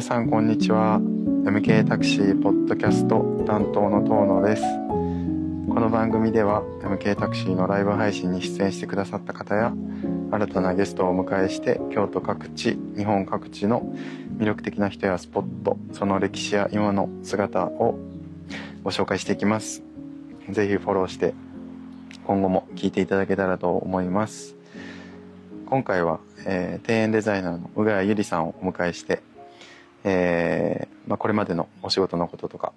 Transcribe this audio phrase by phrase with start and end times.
[0.00, 0.98] 皆さんこんにちは。
[0.98, 4.62] MK タクシーポッドキャスト担当の遠野です。
[4.62, 9.74] この番組では MK タクシーのライブ配信に出演してくださった方や
[10.30, 13.94] 新たなゲストをお迎えして京都各地日本各地の
[14.38, 17.98] 魅力的な人やスポットその歴史や今の姿を
[18.82, 19.82] ご紹介していきます。
[20.48, 21.34] ぜひフォローして
[22.26, 24.56] 今後も聞いていただけたらと思います。
[25.66, 29.22] 今回は、えー、庭園デザイナーの宇賀谷ゆりさんをお迎えして、
[30.04, 32.72] えーまあ、これまでのお仕事のこととか、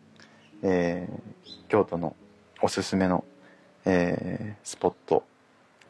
[0.61, 2.15] えー、京都の
[2.61, 3.23] おすすめの、
[3.85, 5.23] えー、スポット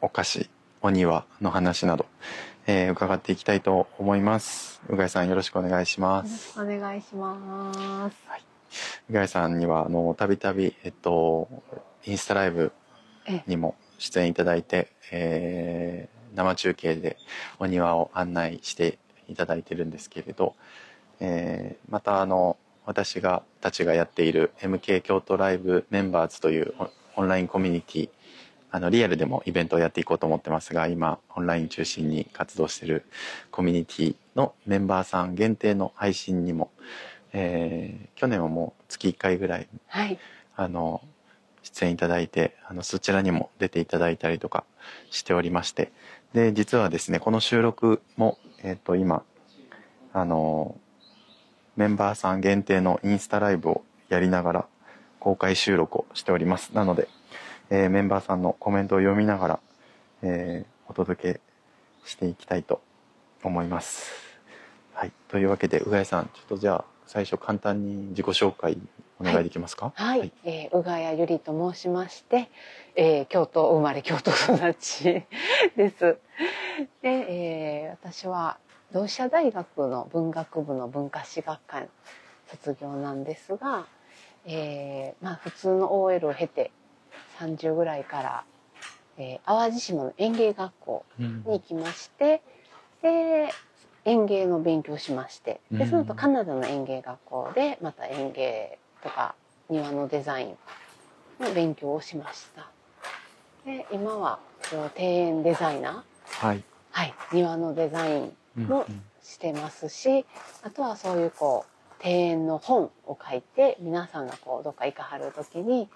[0.02, 0.50] お菓子
[0.82, 2.06] お庭の話など、
[2.68, 4.82] えー、伺っていきたいと思います。
[4.90, 6.60] 宇賀谷さんよろしくお願いします。
[6.60, 8.42] お願いします、はい、
[9.10, 11.48] 宇賀谷さんにはあのたびたびえっと
[12.06, 12.74] インスタライブ
[13.48, 17.18] にも出演いただいて、えー、生中継で
[17.60, 20.56] お庭を案内していただいてるんですけれど、
[21.26, 26.74] えー、またあの私がたちがやっている MK 京都ライブメンバーズという
[27.16, 28.10] オンラインコミュニティ
[28.72, 33.06] あのリアルでもイベントをやっていこうと思ってますが今オンライン中心に活動している
[33.52, 36.72] コミュニティのメンバーさん限定の配信にも、
[37.32, 40.20] えー、去年はもう月1回ぐらい、はい、
[40.58, 41.02] あの
[41.62, 44.66] 出演いただいてあのそちらにも出ていただいたりとか
[45.10, 45.94] しておりまして。
[46.34, 49.24] で実はですねこの収録も、えっ、ー、と今
[50.14, 50.76] あの
[51.76, 54.66] メンバーさん限定のインスタライブをやりながら
[55.20, 57.08] 公開収録をしておりますなので、
[57.70, 59.60] えー、メンバーさんのコメントを読みながら、
[60.22, 61.42] えー、お届け
[62.06, 62.82] していきたいと
[63.44, 64.12] 思います。
[64.94, 68.78] はい、というわけで宇賀さんちょっとじゃあ最初簡単に自己紹介
[69.20, 69.92] お願いできますか？
[69.96, 72.50] はい、はい、えー、宇賀谷ゆりと申しまして、
[72.96, 75.24] えー、京都生まれ京都育ち
[75.76, 76.18] です。
[77.02, 78.58] で、えー、私は
[78.94, 81.82] 同志社大学の文学部の文化史学科
[82.48, 83.88] 卒業なんですが、
[84.46, 86.70] えー、まあ普通の OL を経て
[87.40, 88.44] 30ぐらいから、
[89.18, 92.44] えー、淡路島の園芸学校に行きまして、
[93.02, 93.12] うん、
[93.46, 93.54] で
[94.06, 99.34] 園芸の勉強しましてでその後カナダの園芸学校でまた園芸とか
[99.70, 100.58] 庭のデザイン
[101.44, 102.70] の勉強をしました。
[103.66, 104.38] で今は
[104.72, 108.86] 庭園デザイナー、はい、はい、庭のデザインも
[109.22, 110.26] してますし、
[110.64, 111.74] あとはそういうこう
[112.06, 115.88] 庭園の本を書いて皆さんがこうどっか行かはる時に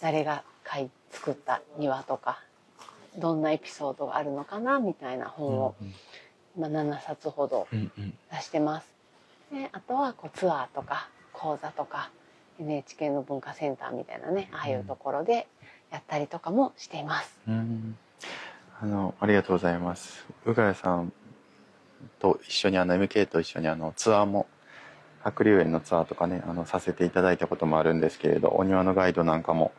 [0.00, 2.40] 誰が書い作った庭とか
[3.18, 5.84] どんなエピソードがあるのかなみたいな本を、う
[6.60, 8.86] んうん、7冊ほど出してます。
[9.52, 12.10] であとはこうツアーとか講座とか
[12.58, 15.46] NHK の文化センターみたいなねああいうところで
[15.90, 17.38] やったりとかもしています。
[17.48, 17.96] うん、
[18.80, 20.26] あのありがとうございます。
[20.44, 21.12] 宇賀谷さん
[22.18, 24.46] と一緒にあの MK と一緒にあのツアーも
[25.22, 29.72] 白龍園のツアーとかねあのさせていただいたこともあるんですけれどお庭のガイドなんかも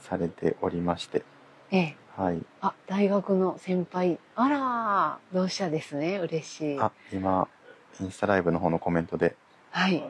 [0.00, 1.22] されておりまして、
[1.70, 2.42] ええ、はい。
[2.60, 6.80] あ大学の先輩あら同志社ですね嬉しい。
[6.80, 7.48] あ今
[8.00, 9.36] インスタライブの方のコメントで。
[9.70, 10.02] はい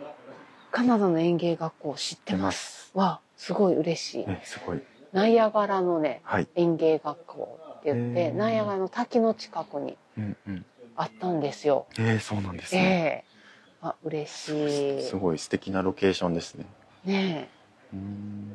[0.72, 2.90] カナダの園芸学校知ってます。
[2.94, 4.24] わ、すごい嬉しい。
[4.26, 4.80] え、すごい。
[5.12, 9.98] ナイアガラのね、はい、園芸学校って言って、ナイアガラの滝の近くに
[10.96, 11.86] あったんですよ。
[11.98, 13.24] えー、そうなんですね。
[13.82, 15.02] えー、あ、嬉しい。
[15.02, 16.66] すごい素敵なロケーションですね。
[17.04, 17.48] ね
[17.92, 17.94] え。
[17.94, 18.52] うん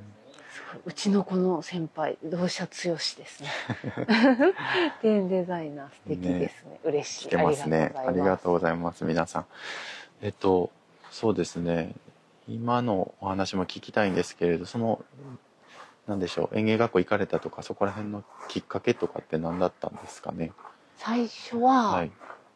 [0.85, 3.49] うちの子の先輩同社剛ですね。
[5.01, 6.71] テンデザイナー素敵ですね。
[6.71, 7.29] ね嬉しい。
[7.29, 7.93] てますね。
[7.95, 9.03] ありがとうございます。
[9.03, 9.45] 皆さん。
[10.21, 10.71] えっと
[11.11, 11.93] そうですね。
[12.47, 15.03] 今のお話も聞きたいんですけれどその
[16.07, 20.51] 何でしょう園芸学校行かれたとかそこら辺のきっかけとかって何だったんですかね？
[20.97, 22.11] 最初は、はい、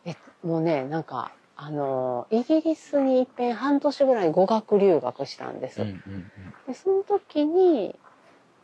[0.05, 5.81] えもうねなんかあのイギリスにいっぺん半年ぐらい語学留学したんです。
[5.81, 6.31] うんうんうん、
[6.67, 7.95] でその時に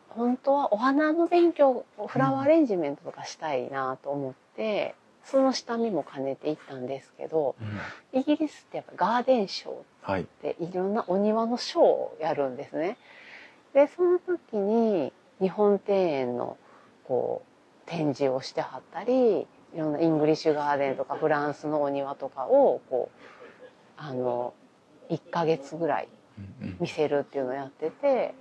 [0.09, 7.55] 本当はお花の勉強フラワーアレンジメントとかしたいなと思って、その下見も兼ねていったんですけど、
[8.13, 12.97] うん、イギリスってやっぱガーデンショーっていろんなお庭のショーをやるんですね。
[13.73, 16.57] でその時に日本庭園の
[17.03, 23.19] こう展示をしてはったりいろんなイングリッシュガーデンとかフランスのお庭とかをこう
[23.97, 24.53] あの
[25.09, 26.07] 1ヶ月ぐらい
[26.79, 28.33] 見せるっていうのをやってて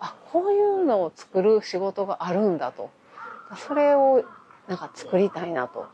[0.00, 2.90] あこういうのを作る仕事があるんだと
[3.56, 4.24] それを
[4.68, 5.86] なんか作りたいなと。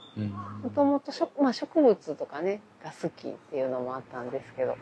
[0.63, 4.77] もともとまあ、植物とかねが好きっていうのもあったんですけど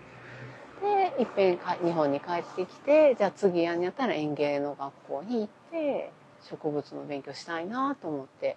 [0.81, 6.11] でいっぺん日本に帰ってきてじゃあ次やんやったら園芸の学校に行って
[6.49, 8.57] 植物の勉強したいなと思って。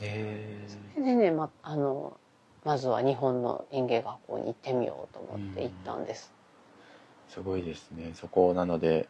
[0.00, 2.18] えー、でね、ま、あの
[2.64, 6.32] まずは日本の園芸学校に行ってみようと思って行ったんです。
[7.28, 8.12] すごいですね。
[8.14, 9.08] そこなので、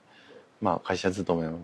[0.60, 1.58] まあ会社勤めを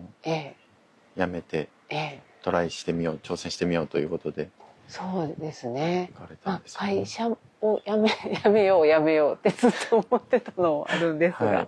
[1.17, 4.49] 辞めて、ええ、トライしてみよう、挑戦してみようということで。
[4.87, 6.11] そうですね。
[6.43, 7.37] まあ、会社を
[7.85, 8.09] 辞め
[8.43, 11.67] 辞めよう辞めようってずっと思ってたのもあるんですが、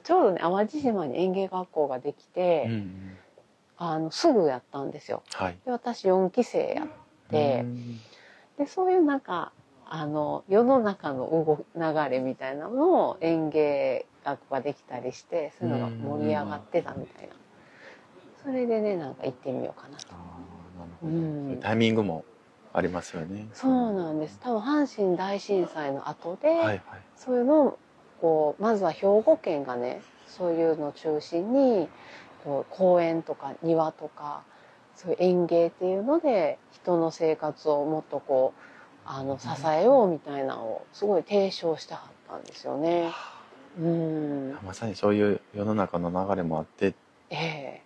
[0.00, 2.70] ちょうどね淡路島に園芸学校ができて、
[3.78, 5.22] あのすぐやったんですよ。
[5.32, 6.86] はい、で私4期生やっ
[7.30, 7.64] て、
[8.58, 9.52] でそういうなんか
[9.86, 17.34] あの世の中の動流れみたいなのを園芸学ができたりしてそういうのが盛り上がってたみたいな
[18.42, 20.06] それでねなんか行ってみようかなと。
[21.02, 22.24] うん、タイミングも
[22.72, 23.48] ありますよね。
[23.52, 24.38] そうなんです。
[24.40, 26.82] 多分阪神大震災の後で、はいはい、
[27.16, 27.78] そういうのを
[28.20, 31.88] こうまずは兵庫県がねそういうのを中心に
[32.48, 34.42] こう公園とか庭とか
[34.96, 38.60] そういう園芸っていうので人の生活をもっとこう
[39.04, 43.10] あの支えようみたいなのをすごい提唱してはったんですよね。
[43.78, 46.94] うん、まさにそういう世の中の流れもあって、
[47.30, 47.82] ええ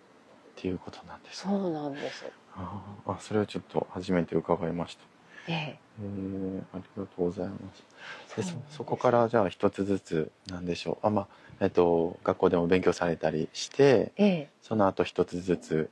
[0.57, 2.25] っていうことなんです、ね、そうなんです。
[2.55, 5.12] ああそれをちょっと初めて伺いました。
[5.47, 5.77] ええ。
[6.73, 7.55] ありがとうございま
[8.31, 8.37] す。
[8.37, 11.07] でそそこからじゃあ一つずつなんでしょう。
[11.07, 11.27] あまあ
[11.61, 15.89] えっと学校でも勉強されたりして、ええ、その後一つずつ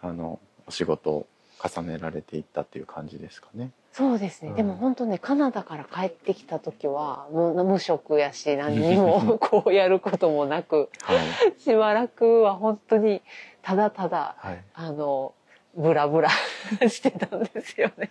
[0.00, 1.26] あのお仕事を
[1.62, 3.70] 重ねられていったっていう感じですかね。
[3.92, 13.20] そうですね、うん、でも本当ねカナダから帰ってきた時はもう無職やし何にも こうやることもなく、はい、しばらくは本当に
[13.60, 15.34] ただただ、はい、あの
[15.76, 16.30] ブラブラ
[16.88, 18.10] してたんですよね。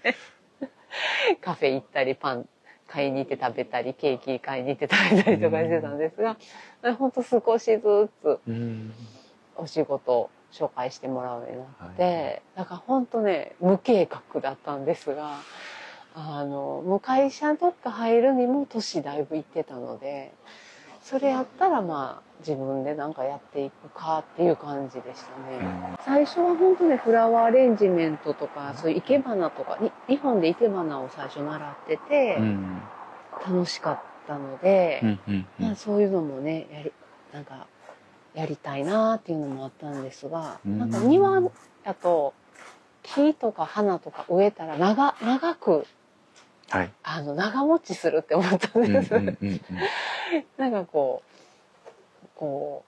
[1.41, 2.47] カフェ行ったりパン
[2.87, 6.35] 買いに行って食べたりケーキ買いに行って食べたりとかしてたんですが、
[6.97, 8.39] 本当少しずつ
[9.55, 15.37] お仕事紹介してもらうようになって、はい、だから本当ね無計画だったんですが
[16.13, 20.33] あのもう会社どっか入るにも年だいぶ行ってたので
[21.03, 25.97] それやったらまあ自分で何かやっていくかっていう感じでしたね。
[26.05, 32.37] 最初は本当ねフラワーアレンジメントとかそういう生け花とか日本で生け花を最初習ってて、
[33.45, 35.17] 楽しかったので、
[35.59, 36.91] まあ、そういうのもねやり
[37.33, 37.67] なんか
[38.33, 41.41] やりたいなっていうのもあったんですが、なんか庭
[41.83, 42.33] だと
[43.03, 45.85] 木とか花とか植えたら長長く、
[46.69, 49.13] はい、あの長持ちするって思ったんです。
[50.57, 52.83] なんかこうこ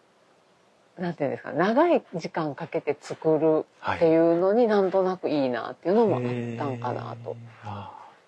[0.98, 6.22] うなんていうんですか長い時間かけて作るっていうのになんとなくいいなっていうのもあっ
[6.58, 7.36] たんかなと。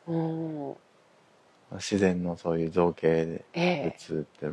[0.08, 0.76] うん、
[1.74, 4.48] 自然のそういう造形で打つって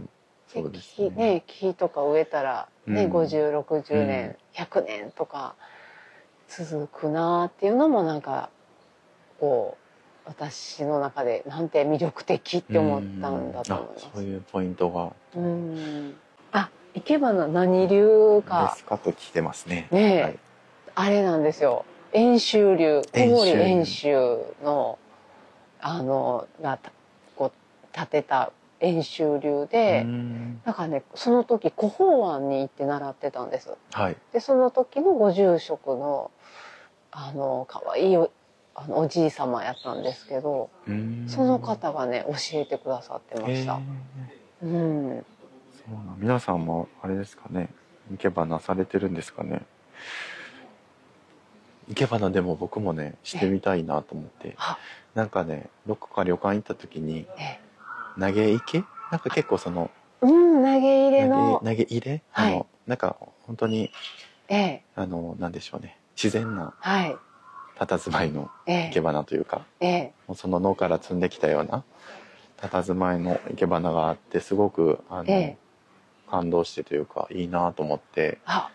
[0.48, 1.10] そうですね。
[1.10, 5.54] ね木とか植えたらね、うん、5060年、うん、100年とか
[6.48, 8.50] 続くなっていうのもなんか
[9.40, 9.81] こう
[10.24, 14.08] 私の中でなんて魅力的って思ったんだと思います。
[14.14, 15.12] そういうポイントが。
[15.36, 16.14] うん。
[16.52, 18.70] あ、生け花何流か。
[18.72, 19.88] ですかと聞いてますね。
[19.90, 20.38] ね、はい、
[20.94, 21.84] あれなんですよ。
[22.12, 24.98] 遠州流、小森遠州の
[25.80, 26.78] あのが
[27.34, 30.06] こう建てた演習流で
[30.64, 33.74] だからねその時古法庵に行って習ってたんです。
[33.92, 36.30] はい、でその時のご住職の
[37.10, 38.16] あの可愛い
[38.88, 40.70] おじい様やったんですけど
[41.26, 43.80] その方がね教えてくださってました。
[44.62, 45.24] うん、
[45.74, 47.68] そうな皆さんもあれですかね。
[48.10, 49.62] 生け花されてるんですかね。
[51.88, 54.56] 生け花でも僕もねしてみたいなと思って。
[55.14, 57.26] なんかねどこか旅館行った時に
[58.18, 59.90] 投げ池なんか結構その
[60.22, 61.60] うん投げ入れの。
[61.62, 63.90] 投げ入れ、はい、あのなんか本当に
[64.48, 64.82] ええ。
[64.94, 65.98] あのなんでしょうね。
[66.16, 66.72] 自然な。
[66.78, 67.16] はい
[67.78, 71.84] 佇まいの生け花というか、ええ、その野から摘んできたような
[72.58, 75.56] 佇まいの生け花があってすごくあの、ええ、
[76.30, 78.70] 感動してというかいいなと思ってあ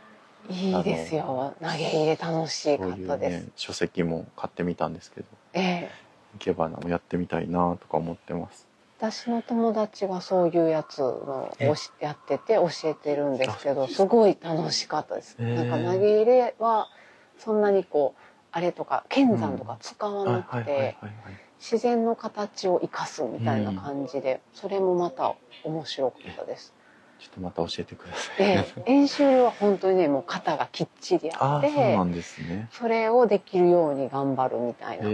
[0.49, 1.55] いいですよ。
[1.61, 5.91] 投げ入れ楽しかったです、ね、書籍も買ってみたんですけど、ええ、
[6.39, 8.67] 生け花もやってみたいなとか思ってます。
[8.99, 15.37] 私の友達がそういうやつのをやってて教えてるんですけどすごい楽しかったです。
[15.39, 16.89] なんか投げ入れは
[17.37, 20.97] そんなにこうあれとか剣山とか使わなくて
[21.59, 26.73] 自然の形を生かすみたいな感じでそれもまた面白かったです。
[27.19, 28.37] ちょっとまた教えてください。
[28.37, 32.69] で、演習は本当にね、もう型がきっちりあって、そうなんですね。
[32.71, 35.09] それをできるように頑張るみたいな。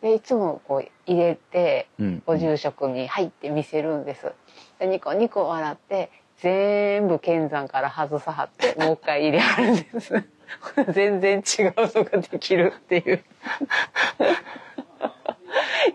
[0.00, 1.88] でいつもこう入れて、
[2.24, 4.32] ご住職に入って見せるんです。
[4.78, 10.24] でニコニコ笑って全部剣山から外さはってもう一回入れはるんです。
[10.92, 13.24] 全然違うのができるっていう。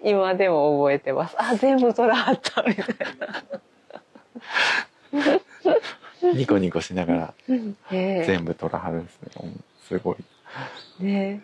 [0.03, 1.35] 今でも覚えてます。
[1.37, 2.85] あ、全部取らはった、みたい
[3.19, 3.43] な。
[6.33, 7.75] ニコニコしながら、全
[8.43, 9.29] 部取らはるんですね。
[9.87, 10.17] すごい。
[11.03, 11.41] ね。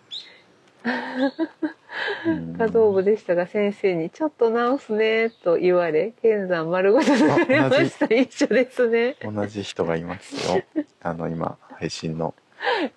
[2.57, 7.11] 華道部でしたが先生に「ちょっと直すね」と言われ剣山丸ごと
[7.47, 8.13] れました。
[8.13, 9.15] 一緒ですね。
[9.21, 10.63] 同じ人がいますよ。
[11.01, 12.33] あの今配信の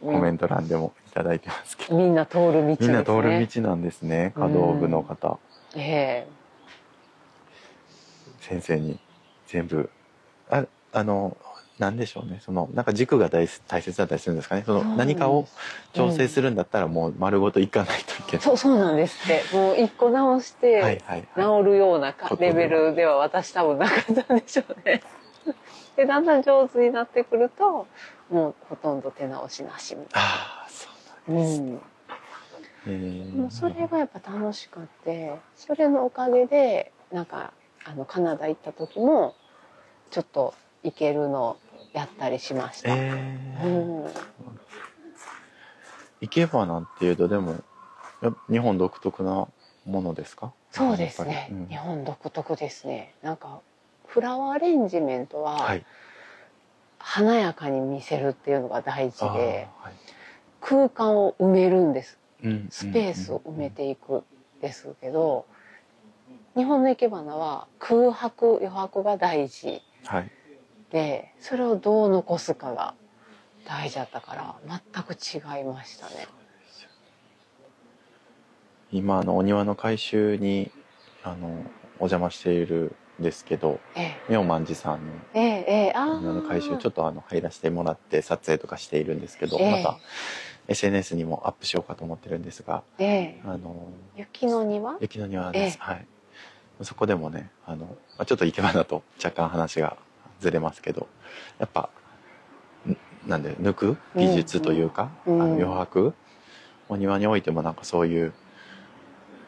[0.00, 5.38] コメント欄でもいただいてますけど、みんな通る道、ね、みんな通る道なんですね華道部の方、
[5.74, 6.26] ええ。
[8.40, 8.98] 先生に
[9.46, 9.90] 全部
[10.48, 11.36] ああの
[11.78, 12.40] なんでしょうね。
[12.42, 14.62] そのなんか軸が大大切だったりするんですかね。
[14.64, 15.46] その何かを
[15.92, 19.56] 調整するんだったらもう丸ごといかないといけない、そうそうなんですって。
[19.56, 21.02] もう一個直して
[21.36, 25.02] 治るようなレベルでは私多分なかったんでしょうね。
[25.96, 27.86] でだんだん上手になってくると
[28.30, 30.28] もうほとんど手直しなしみたいな。
[30.28, 30.88] ああそ
[31.28, 31.80] うなんです、うん。
[32.88, 37.52] えー、それがやっぱ楽しくてそれのおかげでなんか
[37.84, 39.34] あのカナダ行った時も
[40.10, 41.56] ちょっと行けるの
[41.92, 42.90] やったりしました。
[42.94, 44.10] えー、うん、
[46.20, 47.56] 生け花っていうとでも
[48.50, 49.48] 日本独特な
[49.84, 50.52] ものですか？
[50.70, 53.14] そうですね、うん、日本独特ですね。
[53.22, 53.60] なんか
[54.06, 55.74] フラワーアレンジメントは、
[57.08, 59.94] 華やかに見せるっていうのが大事で、はい、
[60.60, 64.24] 空間を埋めるんです、うん、スペースを埋めていく
[64.60, 65.46] ですけど、
[66.56, 70.30] 日本の生け花は空白余白が大事、はい、
[70.90, 72.94] でそれをどう残すかが
[73.64, 76.26] 大事だったから全く違いましたね。
[78.90, 80.72] 今のお庭の改修に
[81.22, 81.48] あの
[81.98, 89.98] お邪魔しているんですけど、ええ、妙万寺さんの,、ええあの改修ちょっとあの入らせてもらって撮影とかしているんですけど、え、また
[90.68, 94.96] SNS にもアップしようかと思ってるんですが、えあの雪の庭？
[95.00, 96.06] 雪の庭です、はい。
[96.82, 99.96] そこでもねあの、まあ、ちょっと生け花と若干話が
[100.40, 101.06] ずれますけど
[101.58, 101.88] やっぱ
[103.26, 103.96] なんで抜く？
[104.14, 106.12] 技術というか、うん、あの余白？
[106.88, 108.32] お庭においてもなんかそういう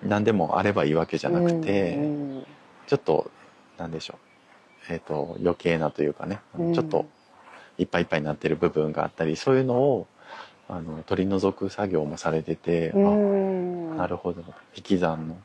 [0.02, 2.46] 何でもあればいいわけじゃなくて、うん、
[2.86, 3.30] ちょっと
[3.78, 4.18] なんでしょ
[4.90, 7.06] う、えーと、余計なというかね、うん、ちょっと
[7.78, 10.06] いっぱいいっぱいになってる部分があったりそういうのを
[10.68, 14.44] あの取り除く作業もされてて、あなるほど。
[14.76, 15.36] 引き算の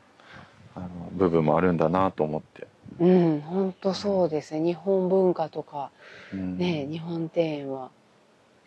[0.76, 2.66] あの部分もあるんだなと思って。
[3.00, 4.60] うん、本当そうですね。
[4.60, 5.90] 日本文化とか、
[6.32, 7.90] うん、ね、日本庭園は、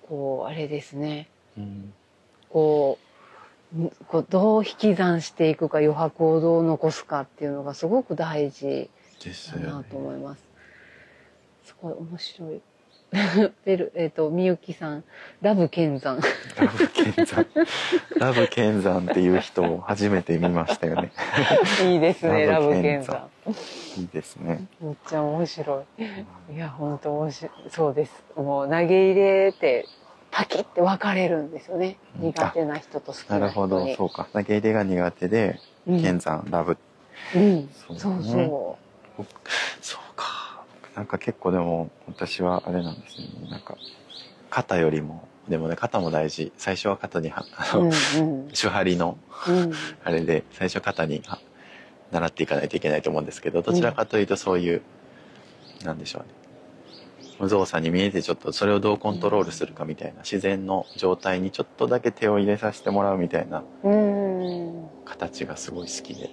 [0.07, 1.29] こう、あれですね。
[1.57, 1.93] うん、
[2.49, 2.97] こ
[3.75, 10.43] う、こうどう引き算していくか余白をどう残すかっていうのがすごく大事だなと思います。
[11.63, 12.61] すごい面白い。
[13.63, 15.03] ベル、えっ、ー、と、みゆきさん、
[15.41, 16.19] ラブ剣山。
[16.57, 17.45] ラブ剣山。
[18.19, 21.11] ラブ剣山っていう人を初めて見ましたよね。
[21.87, 23.29] いいですね、ラブ剣山。
[23.97, 24.67] いいですね。
[24.81, 25.85] めっちゃ面白
[26.49, 26.53] い。
[26.53, 27.51] いや、本当面白い。
[27.69, 28.23] そうです。
[28.35, 29.85] もう投げ入れて、
[30.29, 31.97] パキって分かれるんですよね。
[32.19, 34.27] 苦手な人と好きななるほど、そうか。
[34.33, 36.77] 投げ入れが苦手で、剣山、ラブ。
[37.35, 38.86] うん、そうそう。
[39.81, 40.63] そうか。
[40.95, 43.27] なんか結構でも、私はあれなんですね。
[43.49, 43.75] なんか、
[44.49, 46.51] 肩よりも、でもね、肩も大事。
[46.57, 51.23] 最初は肩に、あの、うんうん、手張りの、うん、あれで、最初肩に
[52.11, 54.81] 習っていかないといけないと思うんですけどどちらかというとそういう、
[55.81, 56.27] うん、なんでしょうね
[57.39, 63.63] 無造作に見えてちょっとそれをどうコントロールするかみたいな自然の状態にちょっとだけ手を入れさせてもらうみたいな
[65.05, 66.31] 形がすごい好きで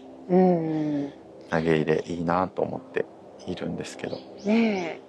[1.51, 3.05] 投げ入れいいなと思って
[3.47, 4.19] いるんですけど。
[4.45, 5.01] ね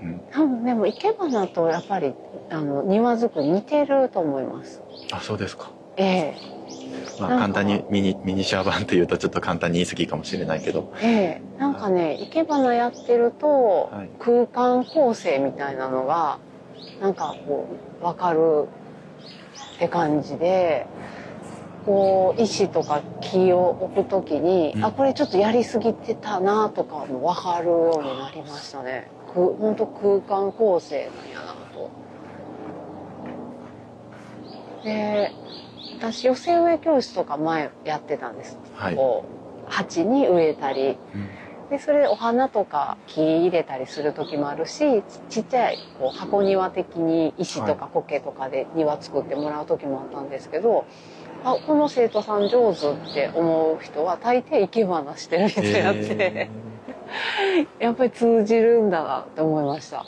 [0.00, 2.14] え、うん、多分でも生け花とやっぱり
[2.50, 4.80] あの庭作り似てると思います。
[5.12, 5.70] あそうですか。
[5.96, 6.60] ええ。
[7.18, 16.38] まあ、簡単にミニミニシュア版というとちょっと簡単に言い過ぎかもしれないけど、ええ、なんかね生け花やってると、空間構成みたいなのが
[17.00, 17.68] なんかこ
[18.00, 18.68] う分かる
[19.76, 20.86] って感じで
[21.86, 29.10] こう石とか木を置く時に、うん、あこれちょっとやりすぎてたなとかも分かるようになりましたね。
[29.34, 31.90] 本当空間構成なんやなと。
[34.84, 35.32] で
[35.98, 39.24] 私寄せ植え教室とか前やってたんです、はい、こ
[39.68, 41.28] う鉢に植えたり、うん、
[41.68, 50.86] でそれでお花とか木入れたりする時もあるしちっちゃいこう箱庭的に石とか苔とかで庭作ってもらう時もあったんですけど、はい、
[51.44, 60.04] あこの生徒さん上手って思う人は大抵生け花してる人やって、えー、やっぱり通じるんだなって思いました。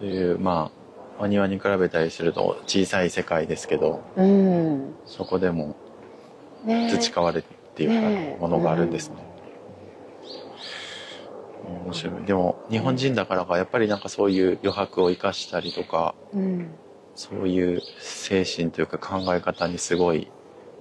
[0.00, 0.70] うん、いうま
[1.18, 5.76] あお庭に比べたりすると小さい世界ですけど、うん、そこでも
[6.64, 9.16] 培われてっていうか、ものがあるんですね。
[11.84, 12.24] 面白い。
[12.24, 16.70] でも、日本人だからか、やっぱりなんかそういう余白を生かしたりとか、うん、
[17.18, 20.30] そういう精神というか考え方にすごい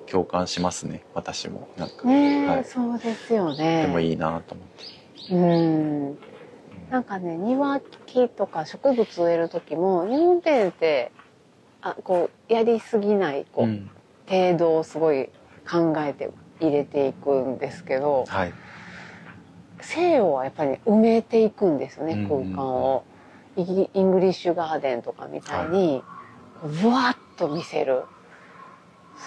[0.05, 1.67] 共感しますね、私も。
[1.77, 2.07] なんか。
[2.07, 3.81] ね、はい、そうですよね。
[3.81, 4.67] でもいいなと思っ
[5.29, 5.33] て。
[5.33, 6.17] うん。
[6.91, 11.11] なんかね、庭木とか植物植える時も、日本庭園って、
[11.81, 13.89] あ、こう、やりすぎない、こう、うん、
[14.29, 15.29] 程度をすごい
[15.67, 16.29] 考えて
[16.59, 18.53] 入れていくんですけど、はい、
[19.81, 23.03] 西洋はやっぱり、ね、埋めていくんですよね、空間を。
[23.55, 26.03] イングリッシュガーデンとかみたいに、
[26.63, 28.03] ぶわっと見せる。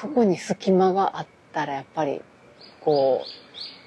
[0.00, 2.22] そこに隙間があったらやっぱり、
[2.80, 3.28] こう、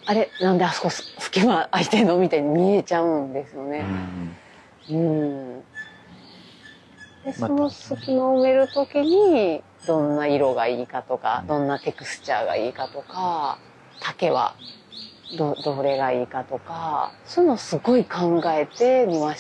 [0.06, 0.30] あれ？
[0.42, 2.18] なんであそこ隙間空いてんの？
[2.18, 3.86] みたいに見えちゃうんですよね。
[4.90, 5.64] うん。
[7.24, 13.60] で、その隙間を埋めるときに、どんな色がいいかとか、どんなテクスチャーがいいかとか、
[14.02, 14.56] 竹は
[15.38, 19.34] ど、どれがいいかとか、そういうのをすごい考えて、庭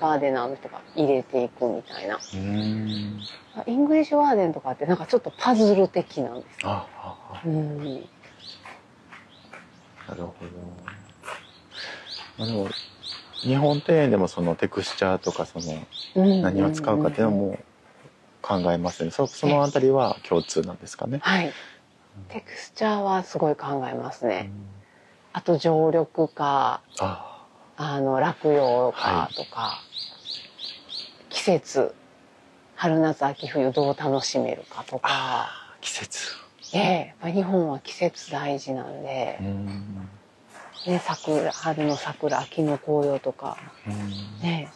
[0.00, 2.18] ガーデナーの人が入れていくみたいな。
[3.66, 6.86] イングリッシュガーデンとかってなんかちょっとパズル的なんですよ。
[7.44, 8.04] うん、なる
[10.08, 10.32] ほど。
[12.40, 12.68] あの
[13.40, 15.86] 日本庭園でもそのテクスチャーとかその
[16.42, 17.58] 何を使うかっていうのも
[18.42, 19.10] 考えますね。
[19.10, 21.18] そそのあたりは共通なんですかね？
[21.22, 21.52] はい。
[22.28, 24.50] テクスチャーはすごい考えますね。
[25.32, 27.46] あと常緑か、あ
[27.76, 29.82] あの落葉かとか、は
[31.30, 31.94] い、季節
[32.78, 35.50] 春夏秋冬どう楽しめるかとか。
[35.80, 36.36] 季節。
[36.72, 39.36] ええ日本は季節大事なんで。
[39.40, 40.08] ん
[40.86, 43.58] ね、桜春の桜秋の紅葉とか。
[44.40, 44.70] ね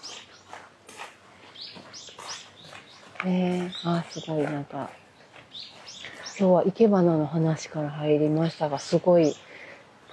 [3.25, 4.91] ねあすごいなんか
[6.37, 9.37] 今日は生け花の話から入りましたがすごい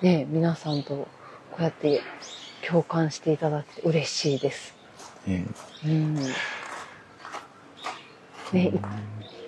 [0.03, 1.07] ね皆さんとこ
[1.57, 2.03] うやって
[2.67, 4.75] 共感していただいて嬉しいです。
[5.27, 5.55] うん
[8.53, 8.71] ね、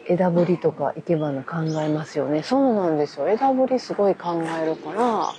[0.08, 2.44] 枝ぶりとか生け花考えますよね。
[2.44, 3.30] そうなんですよ。
[3.30, 5.34] 枝ぶりすごい考えるから、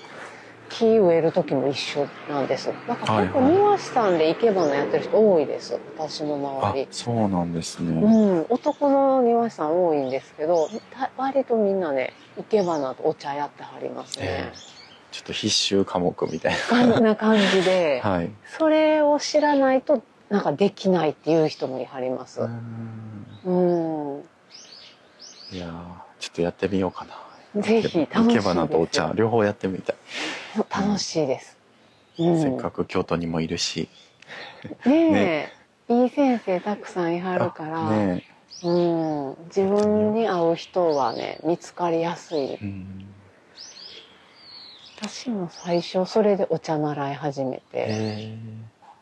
[0.71, 2.67] 木植える時も一緒なんです。
[2.89, 5.79] だから結構庭師さんで生け花やってる人多いです。
[5.97, 6.89] 私の周り。
[6.91, 7.91] そうなんですね。
[7.91, 8.47] うん。
[8.49, 10.69] 男の庭師さん多いんですけど、
[11.17, 14.27] 割とみんなね、生け花とお茶やってはりますね。
[14.29, 14.73] えー
[15.13, 17.01] ちょっと必修科目みたいな。
[17.01, 22.41] な感じで、 はい、それを知らないとなんかできないっていう人もいはります。
[23.45, 24.25] うん。
[25.53, 25.67] いや
[26.19, 27.07] ちょっとやってみようか
[27.55, 27.61] な。
[27.63, 28.69] ぜひ楽しいですよ。
[28.69, 29.97] とお茶両方やってみたい。
[30.71, 31.59] 楽しいです。
[32.19, 33.89] うん、せっかく京都にもいるし。
[34.87, 35.53] ねね。
[35.89, 38.25] いい先生たくさんいはるから、ね、
[38.63, 42.55] うん、自分に合う人はね見つかりやすい。
[42.55, 43.07] うん。
[45.03, 48.37] 私も最初それでお茶習い始めて、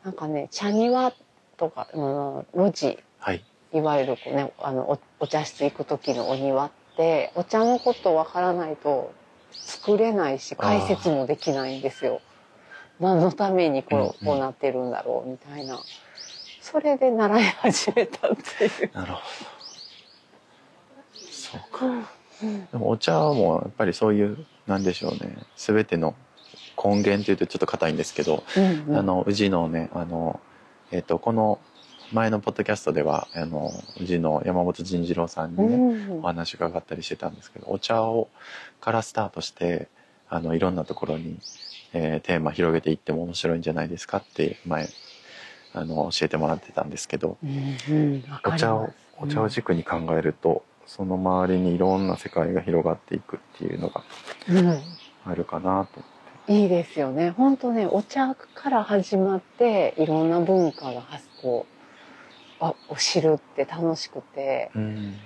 [0.02, 1.12] なんかね茶庭
[1.58, 9.12] とか、うん、路地、はい、いわゆるこう、ね、あのおお茶室行く時のお庭ってお茶のことわからないと
[9.52, 12.20] 作れないし解説もできないんですよ。
[12.98, 15.78] 何のためにこう,、こうなってるんだろうみたいな。
[16.60, 18.90] それで習い始めたっていう。
[18.92, 19.20] なるほど。
[21.30, 21.86] そうか。
[22.42, 26.14] うん、でもお茶もやっぱりそういうなんでしょうね全ての
[26.82, 30.40] 根源というとちょっと硬いんですけど、うんうん、あの宇治のねあの、
[30.90, 31.58] えっ、ー、とこの
[32.12, 33.70] 前のポッドキャストではあの
[34.00, 35.76] 宇治の山本仁次郎さんにね、
[36.08, 38.28] うん、お話伺ったりしてたんですけどお茶を
[38.80, 39.88] からスタートして
[40.28, 41.38] あのいろんなところに、
[41.92, 44.88] えー、テーマ広げていっても面白いんじゃないですかって前
[45.72, 54.02] あの教えてもらってたんですけど、うんうん、お茶をお茶を軸に考えると、その周りにいろんな世界が広がっていくっていうのが
[55.26, 56.00] あるかなと、
[56.48, 57.30] うん、いいですよね。
[57.30, 61.02] 本当ねお茶から始まっていろんな文化が
[61.42, 61.79] こう
[62.60, 65.16] あを知るって楽しくて、うん、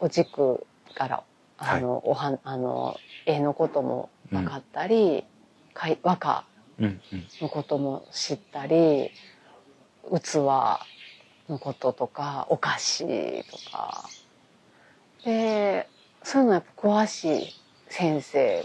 [0.00, 1.24] お軸から
[1.58, 5.24] あの、はい、おはあの絵のことも分かったり、
[5.76, 6.44] うん、和歌
[7.40, 9.10] のことも知ったり、
[10.10, 10.36] 器
[11.48, 14.08] のこととかお菓子とか。
[15.24, 15.88] で
[16.22, 17.54] そういうのやっぱ詳しい
[17.88, 18.64] 先生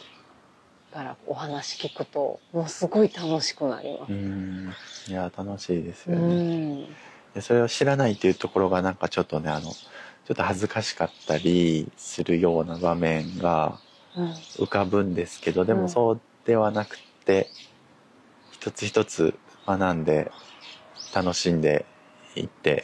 [0.94, 5.12] からお話聞くともうすごい楽しくなります。
[5.12, 6.88] いや楽しいですよね。
[7.34, 13.80] でそれを知らないっていうところがなんかちょっとねあのちょっと恥ずかしかったりするような場面が
[14.58, 17.50] 浮かぶんですけど、うん、でもそうではなくて、
[18.52, 20.32] 一つ一つ学んで
[21.14, 21.86] 楽しんで
[22.36, 22.84] いって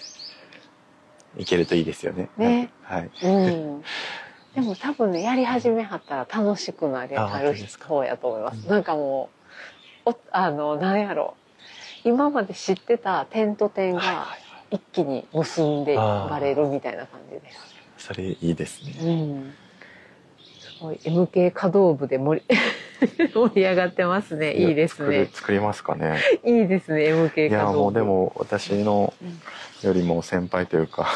[1.38, 2.29] いけるといいですよね。
[2.38, 2.69] ね。
[2.84, 3.12] はい。
[3.23, 3.84] うん。
[4.55, 8.67] でも多分ねやり始めはったら楽しくなりはる方やと思います。
[8.69, 9.29] なんかも
[10.05, 11.36] うおあの何やろ
[12.06, 14.28] 今まで知ってた点と点が
[14.70, 17.76] 一気に結んでばれるみたいな感じです。
[17.98, 18.94] それいいですね。
[19.02, 19.54] うん。
[20.60, 22.58] すごい MK 可動部で盛り
[23.34, 24.54] 盛り上がってますね。
[24.54, 25.28] いいですね。
[25.34, 26.20] 作りますかね。
[26.46, 27.06] いいですね。
[27.12, 27.44] MK 可動部。
[27.48, 29.12] いやもうでも私の
[29.82, 31.08] よりも先輩というか、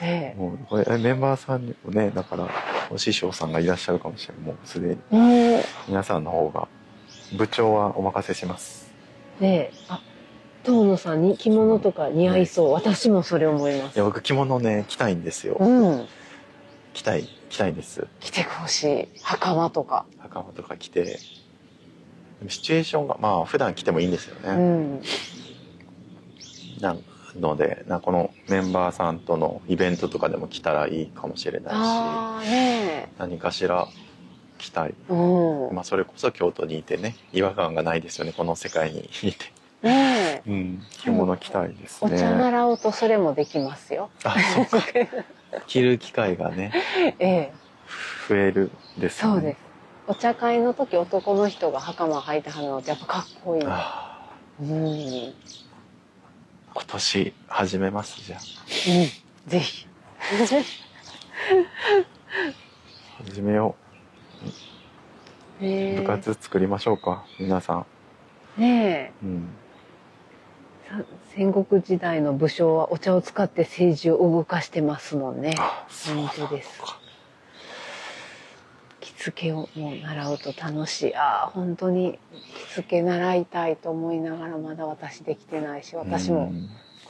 [0.00, 2.48] ええ、 もうこれメンバーさんにもねだから
[2.90, 6.68] お師匠さんがいらっしゃるかもしれないもうすでに、皆さんの方が
[7.36, 8.83] 部長はお任せします。
[9.40, 10.00] ねあ
[10.64, 13.96] 遠野さんに着物とか似合いそう、ね、私もそれ思います。
[13.96, 16.06] いや僕着物ね着たいんですよ、うん、
[16.94, 18.06] 着たい着たいんです。
[18.20, 19.08] 着てほしい。
[19.22, 20.06] 袴とか。
[20.18, 21.18] 袴とか着て。
[22.48, 25.02] シチュエーションがまあ普段着てもいいんですよね、うん、
[26.80, 26.94] な
[27.38, 31.70] のでなこのメンバーさんとのイベントとかでも着たらいいかもしれな
[32.42, 33.88] いし、ね、何かしら
[34.64, 39.52] 着たい、うん、まあそれこそ京都にいてね違和感がないですよねこの世界にいて。
[39.82, 40.50] ねえ。
[40.50, 42.14] うん、着物着たいですね。
[42.14, 44.08] お茶習うとそれもできますよ。
[44.24, 44.78] あ、そうか。
[45.68, 46.72] 着る機会がね。
[47.18, 47.52] ええ。
[48.28, 49.32] 増えるですね。
[49.32, 49.58] そうです。
[50.06, 53.62] お茶会の時男の人が袴履いてはるのってやっぱかっこいい。
[53.62, 53.68] う
[54.64, 55.34] ん。
[56.72, 58.40] 今年始めますじゃあ。
[58.40, 59.50] うん。
[59.50, 59.86] ぜひ。
[63.26, 63.83] 始めよう。
[65.60, 67.86] 部活作りましょうか皆さん。
[68.60, 69.12] ねえ。
[69.22, 69.48] うん。
[71.34, 75.56] 戦国時代の武将はお茶を使って政治を動かしてますもんね。
[76.06, 76.80] 本当です。
[79.00, 81.16] 着付けをもう習うと楽しい。
[81.16, 82.18] ああ、本当に
[82.70, 86.68] 着付け習いたいと思いながらまだ私できてないし、私も今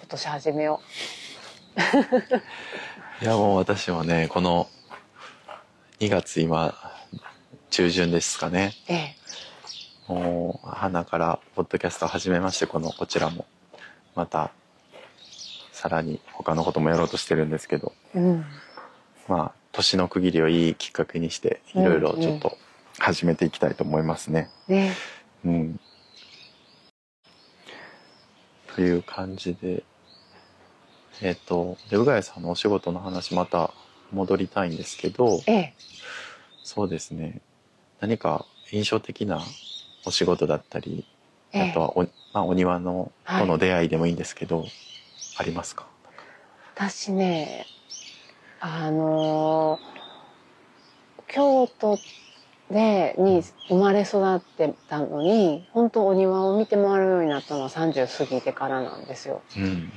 [0.08, 0.80] 年始めよ
[3.20, 3.22] う。
[3.24, 4.68] いやもう私もね、この
[6.00, 6.74] 2月今
[7.74, 8.72] 中旬ですかね。
[8.86, 9.16] ええ。
[10.06, 13.46] もう花からポッドキャストを始めましてこのこちらも。
[14.14, 14.52] また
[15.72, 18.44] さらに他のこともやろうとしてるんですけど、うん、
[19.26, 22.56] まあ年の区切りをいいきっかけにしていろいろちょっと
[23.00, 24.50] 始めていきたいと思いますね。
[24.68, 24.92] ね。
[25.44, 25.80] うん、
[28.76, 29.82] という感じで
[31.22, 33.72] えっ、ー、とでうがやさんのお仕事の話また
[34.12, 35.74] 戻りたいんですけど、ええ、
[36.62, 37.40] そうですね
[38.04, 39.40] 何か印象的な
[40.04, 41.06] お仕事だったり
[41.54, 42.02] あとはお,、
[42.34, 44.68] まあ、お庭のとの出会いでもいいんですけど、はい、
[45.38, 45.86] ありますか？
[46.74, 47.64] 私ね
[48.60, 49.78] あの
[51.28, 51.98] 京都
[52.70, 59.40] でに生まれ育ってたのに本当お庭を見て回るようになったのは30過ぎてからなんですよ。
[59.56, 59.90] うん、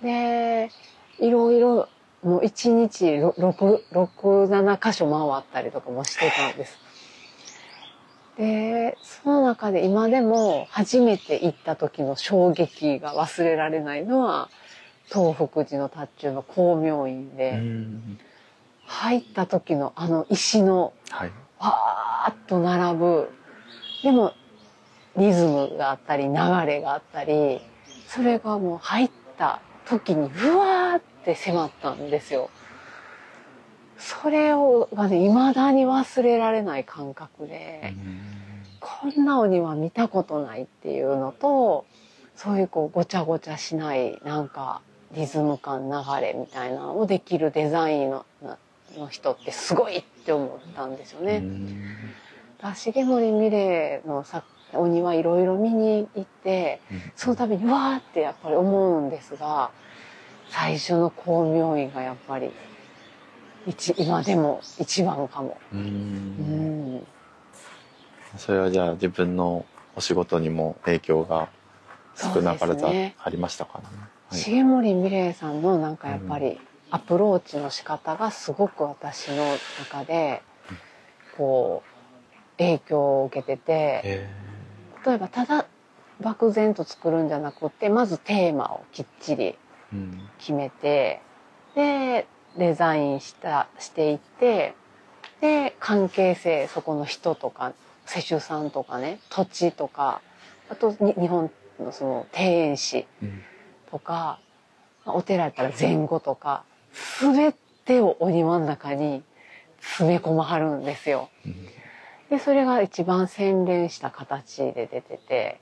[0.00, 0.70] で
[1.18, 1.88] いろいろ
[2.22, 6.87] もう1日67箇所回ったりとかもしてたんです。
[8.38, 14.48] で、その中で今でも初めて行った時の衝撃が忘れられないのは、
[15.12, 17.60] 東福寺の達中の光明院で、
[18.86, 20.92] 入った時のあの石の、
[21.58, 23.30] わーっと並ぶ、
[24.04, 24.32] でも
[25.16, 26.32] リズムがあったり流
[26.64, 27.60] れがあったり、
[28.06, 32.50] それがもう入った時にふわーって迫ったんですよ。
[33.98, 37.94] それをがね、未だに忘れられない感覚で、
[38.80, 41.86] こんなお庭見たことないっていうのと、
[42.36, 44.80] そういうこうごちゃごちゃしないなんか
[45.14, 48.24] リズム感流れみたいなのをできるデザインの
[48.96, 51.42] の人ってすごいって思ったんですよね。
[52.60, 56.80] 重森美玲のさお庭いろいろ見に行って、
[57.16, 59.70] その度にわーってやっぱり思うんですが、
[60.50, 62.50] 最初の光明院がやっぱり
[63.66, 65.58] 一今でも一番かも。
[68.34, 69.64] うんそれはじゃあ自分の
[69.96, 71.48] お仕事にも影響が
[72.16, 73.84] 少なからずありましたかね。
[74.30, 76.60] 重森美玲さんのなんかやっぱり
[76.90, 79.44] アプローチの仕方がすごく私の
[79.78, 80.42] 中で
[81.36, 84.28] こう影響を受けてて
[85.06, 85.66] 例えばただ
[86.20, 89.56] 漠然と作るんじゃなくてまずテーマをきっちり
[90.38, 91.22] 決めて、
[91.74, 92.26] で
[92.58, 94.74] デザインしたしていって
[95.40, 97.72] で関係性そこの人とか
[98.08, 100.22] 世主さんとかね土地とか
[100.70, 103.06] あと日本のその庭園史
[103.90, 104.40] とか、
[105.06, 106.64] うん、お寺やったら前後とか
[107.20, 109.22] 全てをお庭の中に
[109.80, 111.28] 詰め込まはるんですよ。
[111.44, 111.54] うん、
[112.30, 115.60] でそれが一番洗練した形で出てて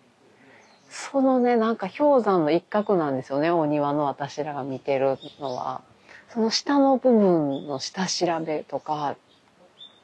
[0.89, 5.83] そのねなんか氷山の一角なんですよねお庭の私らが見てるのは。
[6.29, 9.17] その下の部分の下調べとか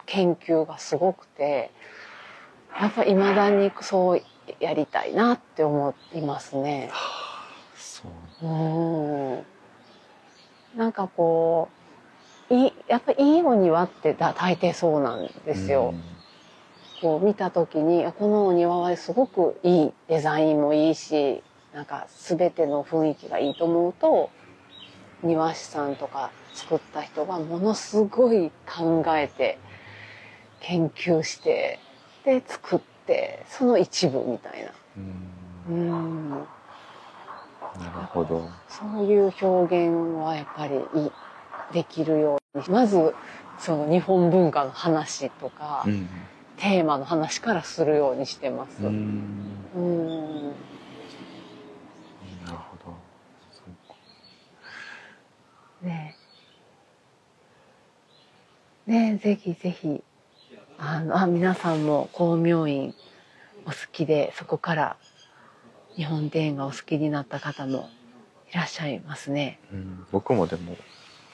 [0.06, 1.70] 研究がすごくて
[2.80, 4.22] やっぱいまだにそう
[4.60, 6.88] やりたいなって思いますね。
[6.90, 8.08] はあ、そ
[8.42, 9.44] ううん
[10.76, 11.68] なんかこ
[12.50, 15.94] ういやっぱりいいお庭って大抵そうなんですよ。
[17.00, 21.42] こう見た時にこのお庭はすごくいいデザインもいいし
[21.74, 24.30] なんか全ての雰囲気がいいと思うと
[25.22, 29.58] 庭師さんとか作った人がものすごい考えて
[30.60, 31.80] 研究して
[32.24, 34.70] で作ってその一部みたいな。
[35.68, 36.30] うん。
[36.30, 36.46] なる
[38.10, 38.48] ほど。
[38.68, 40.80] そういう表現はやっぱり
[41.72, 42.64] できるように。
[42.68, 43.14] まず
[43.58, 46.08] その日本文化の話とか、うん、
[46.56, 48.84] テーマの話からするようにしてます。
[48.84, 50.52] うん。
[55.82, 56.16] ね。
[58.86, 60.02] ねぜひぜひ
[60.84, 62.94] あのあ皆さんも光明院
[63.64, 64.96] お好きでそこから
[65.94, 67.88] 日本庭園がお好きになった方も
[68.52, 69.60] いらっしゃいますね。
[69.72, 70.76] うん、僕もでも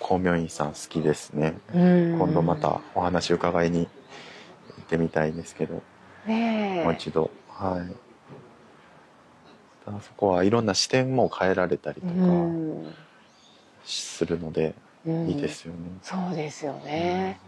[0.00, 1.56] 光明院さん好きですね。
[1.72, 3.88] 今度またお話伺いに行
[4.82, 5.82] ってみたいんですけど、
[6.26, 7.96] ね、もう一度はい。
[10.02, 12.12] そこはいろんな視点も変えられたりとか。
[13.88, 14.74] するので、
[15.06, 17.40] いいですよね、そうですよね、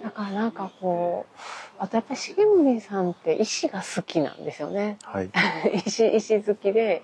[0.00, 1.38] だからなんかこう
[1.78, 4.98] あとやっぱり重森さんって石が好きなんですよね。
[5.02, 5.30] はい、
[5.86, 7.02] 石石好きで、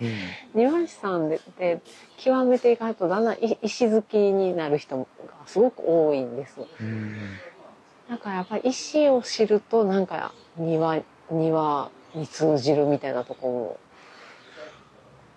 [0.55, 1.81] うん、庭師さんでで
[2.16, 5.07] 極めていかないとだんだん石好きになる人が
[5.46, 6.61] すごく多いんです。
[6.81, 7.38] うん、
[8.09, 10.98] だからやっぱり石を知るとなんか庭
[11.31, 13.79] 庭に通じるみたいなとこ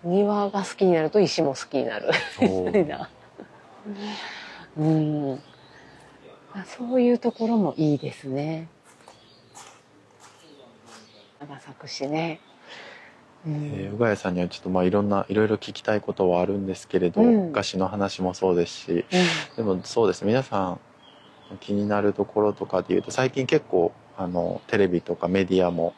[0.04, 2.10] ろも庭が好きになると石も好きになる
[2.40, 3.08] みたいな。
[4.78, 5.42] うん。
[6.66, 8.68] そういうところもいいですね。
[11.40, 12.40] 長作詞ね。
[13.46, 19.04] うん、えー、さんにはちょっとまあいろんないろいろ聞きたいことはあるんですけれど、うん、菓子の話もそうですし、
[19.56, 20.80] うん、でもそうです皆さん
[21.60, 25.94] 気になるところとかでいうと最近結構あのテレビとかメディアも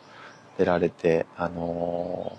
[0.57, 2.39] 出られてあの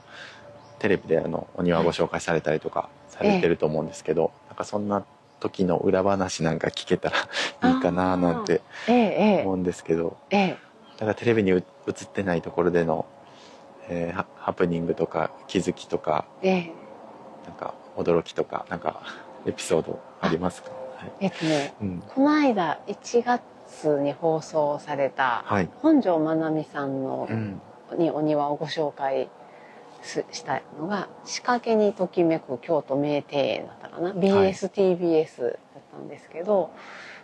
[0.79, 5.05] テレビであのお庭ご紹介されたりとかされてると思うんですけど、ええ、なんかそんな
[5.39, 7.17] 時の裏話なんか聞けたら
[7.69, 10.57] いいかななんて思うんですけど、ええ、
[10.97, 11.61] だからテレビに映っ
[12.11, 13.05] てないところでの、
[13.89, 16.71] えー、ハプニングとか気づきとか、ええ、
[17.47, 19.01] なんか驚きとかなんか
[19.45, 27.61] エピソードありますか、はい、えっとね、うん、この間1月に放送された、はい、本庄まなみさんの、うん、
[27.97, 29.29] にお庭をご紹介
[30.05, 35.53] したのが「仕掛けにときめく京都名庭園」だったかな BSTBS だっ
[35.91, 36.69] たんですけど、は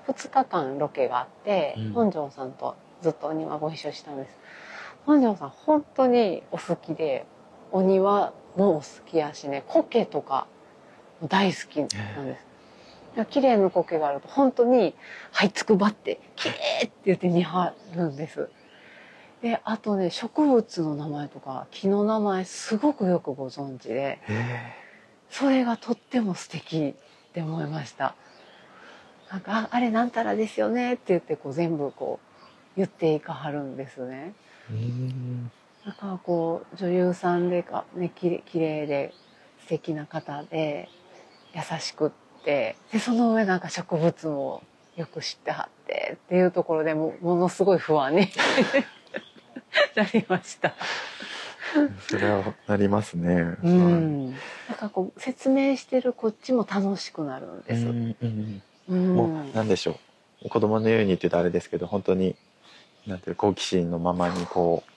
[0.09, 4.37] い、2日間ロケがあって、うん、本庄さんとずっとお庭ご一緒したんです。
[5.05, 7.25] 本庄さん本当にお好きで
[7.71, 10.47] お庭もお好きやしね苔とか
[11.27, 11.85] 大好きな
[12.21, 12.51] んです。
[13.29, 14.95] 綺麗な苔があると本当に
[15.33, 18.49] 這いつくばって「綺麗って言って見張るんです。
[19.41, 24.19] であとね植物の名前とか木の名前すごくよくご存知で
[25.29, 26.95] それがとっても素敵
[27.29, 28.15] って思いました。
[29.31, 34.33] なんか「あれなんたらですよね」って言ってこう全部こう言っていかはるんですね。
[35.85, 39.13] だからこう女優さんでか、ね、きれきれいで
[39.61, 40.89] 素敵な方で
[41.55, 42.11] 優しくっ
[42.43, 44.63] てでその上なんか植物も
[44.95, 48.27] よく知ってはってっていうところでもものすごい不安に
[49.95, 50.73] なりました。
[52.07, 53.55] それはなりますね。
[53.63, 54.31] うん。
[54.31, 54.37] なん
[54.77, 57.85] かこう説明してるこっちも楽しくなるんです。
[57.85, 59.97] うんうん、もうなんでしょ
[60.43, 60.49] う。
[60.49, 62.35] 子供のように言ってたあれですけど、本当に
[63.07, 64.91] なんていう好奇心のままにこう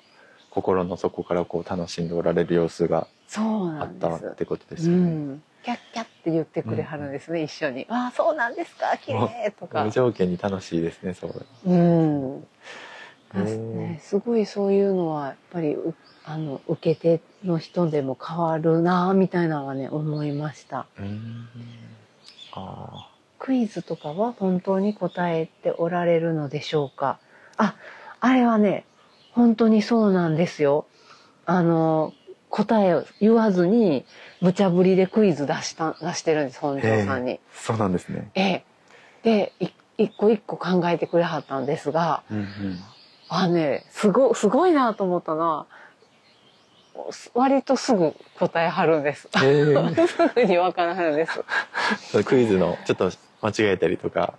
[0.50, 3.06] 心の底からこう楽しんでおられる様子が
[3.36, 4.98] あったってことですよね。
[4.98, 7.86] うん、キャッキャって言ってくれはるんですね、うん、一緒に。
[7.88, 9.84] ああ、そうなんですか、綺麗とか。
[9.84, 11.46] 無条件に楽しいですね、そう。
[11.66, 12.46] うん。
[13.42, 15.76] ね、すごいそういうのはやっぱり
[16.24, 20.86] あの受け手の人でも変わるなみたいなのはね思いました。
[22.52, 27.18] あクイズとかは本当に答えておられるのでしょうか？
[27.56, 27.74] あ
[28.20, 28.84] あれはね
[29.32, 30.86] 本当にそうなんですよ。
[31.44, 32.14] あの
[32.48, 34.04] 答えを言わずに
[34.40, 37.40] 無茶ぶりでクイズ出した出してるんです本庄さんに。
[37.52, 38.30] そうなんですね。
[38.34, 38.64] ええ。
[39.24, 39.52] で
[39.98, 42.46] 一個一個考えてくれはったんですが、うんうん
[43.28, 45.66] あねすごすごいなと思ったのは
[47.34, 49.28] 割とすぐ答えはるんです。
[49.34, 51.42] すぐにわからはるんです。
[52.24, 53.10] クイズのちょっと
[53.42, 54.34] 間違えたりとか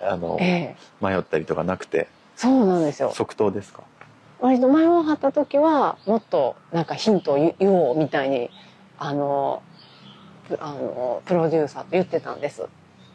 [0.00, 3.82] あの、えー、迷ったりとかなくてそうなんですよ即答ですか？
[4.40, 8.50] 割と前を張った時はもっとなんかヒントを言おうみたいに
[8.98, 9.62] あの
[10.60, 12.66] あのプロデューサーと言ってたんです。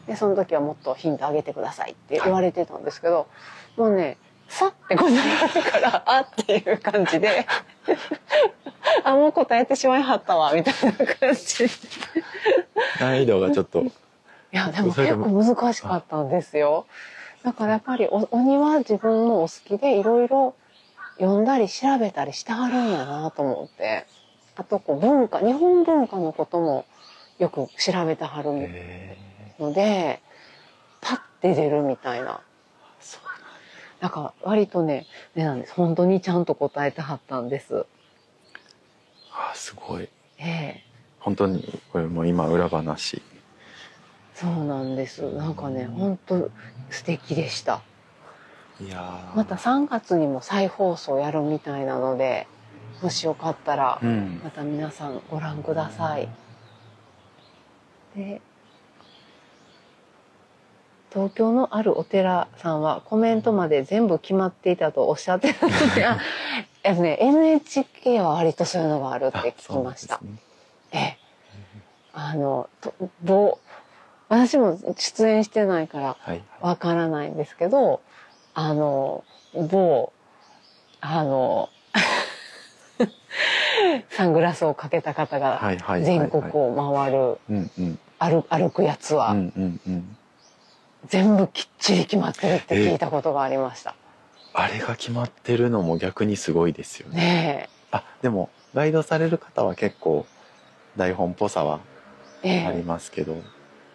[0.06, 3.26] でその時はもっとヒントあげてくださいって言われてたんですけど、
[3.78, 4.18] もうね
[4.54, 7.46] さって答えられてから あっていう感じで。
[9.04, 11.66] あもう答えてしまいはったわみたいな感じ。
[13.00, 13.82] 難易度がちょっと。
[13.82, 13.92] い
[14.52, 16.86] やでも結構難しかったんですよ。
[17.44, 20.54] だからやっぱりお鬼は自分もお好きでいろいろ
[21.20, 24.06] 読んだり調べたりしてはるんやなと思って。
[24.56, 26.86] あとこう文化、日本文化のことも
[27.40, 28.52] よく調べてはる
[29.60, 30.22] ので、
[31.02, 32.42] パッて出るみたいな。
[34.04, 35.74] なんか割とね、ねなんです。
[35.74, 37.86] 本当にちゃんと答えてはったんです。
[39.32, 40.10] あすごい。
[40.40, 40.84] ええ
[41.20, 43.22] 本当にこれも今裏話。
[44.36, 45.22] そうなんです。
[45.32, 46.52] なんかね、本当
[46.90, 47.82] 素敵でした。
[48.82, 52.48] いやまた3月にも再放送やるみたいなので
[53.02, 54.02] もしよかったら
[54.44, 56.28] また皆さんご覧ください。
[58.18, 58.42] で
[61.14, 66.18] 東京のあるお寺さんはコメントまで全部決まっていたとおっしゃってたので あ
[66.84, 70.20] えね NHK は割とそういうのがあるって聞きました。
[70.22, 70.38] ね、
[70.92, 71.18] え
[72.14, 72.70] あの
[73.26, 73.60] と
[74.30, 76.18] 私も出演してないから
[76.62, 78.00] わからないんですけど、はい
[78.56, 79.24] あの、
[79.54, 80.14] 某、
[81.02, 81.70] あの、
[84.10, 85.60] サングラスをかけた方が
[86.02, 87.40] 全国を回る、
[88.20, 89.36] 歩歩くやつは、
[91.08, 93.96] 全部きっちり決まってるって聞いたことがありました。
[94.54, 97.18] あれが決まってるのも逆にすごいですよね。
[97.18, 100.26] ねあでもガイドされる方は結構
[100.96, 101.80] 台本っぽさは
[102.44, 103.42] ありますけど、え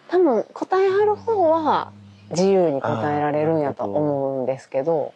[0.09, 1.91] 多分答えある方は
[2.31, 5.13] 自由に答えられるんやと思うんですけど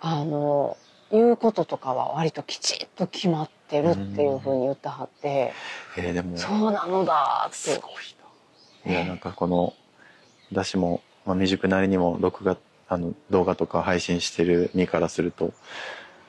[0.00, 0.76] あの
[1.10, 5.52] 言うこととかは割ときちっと決まってるっていうふうに言ってはって、
[5.96, 7.56] えー、でもそうなのだって。
[7.56, 7.92] すごい
[8.84, 8.92] な。
[8.92, 9.74] いやなんかこの
[10.52, 12.56] 私も、まあ、未熟なりにも録画
[12.88, 15.52] あの動画とか配信してる身からすると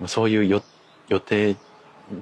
[0.06, 0.62] そういうよ
[1.08, 1.56] 予定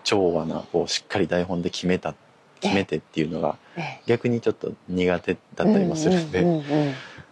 [0.04, 2.16] 調和なこうしっかり台本で決めた
[2.62, 3.58] 決めてっていうのが
[4.06, 6.64] 逆にちょっと苦手だったりもするんで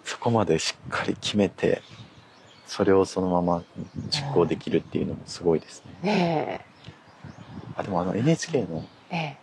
[0.04, 1.82] そこまでしっかり決めて
[2.66, 3.64] それをそのまま
[4.10, 6.12] 実行できるっていうのもすごいですね。
[6.12, 6.66] ね
[7.78, 9.38] あでもあの NHK の,、え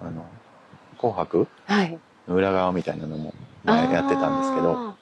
[0.00, 0.26] あの
[0.98, 1.48] 「紅白」
[2.28, 3.34] の裏側みたいなのも
[3.72, 4.94] やってたんですけど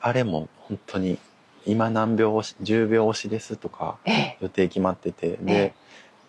[0.00, 1.18] あれも本当に
[1.66, 3.98] 今何秒押し10秒押しですとか
[4.40, 5.74] 予定決まってて、で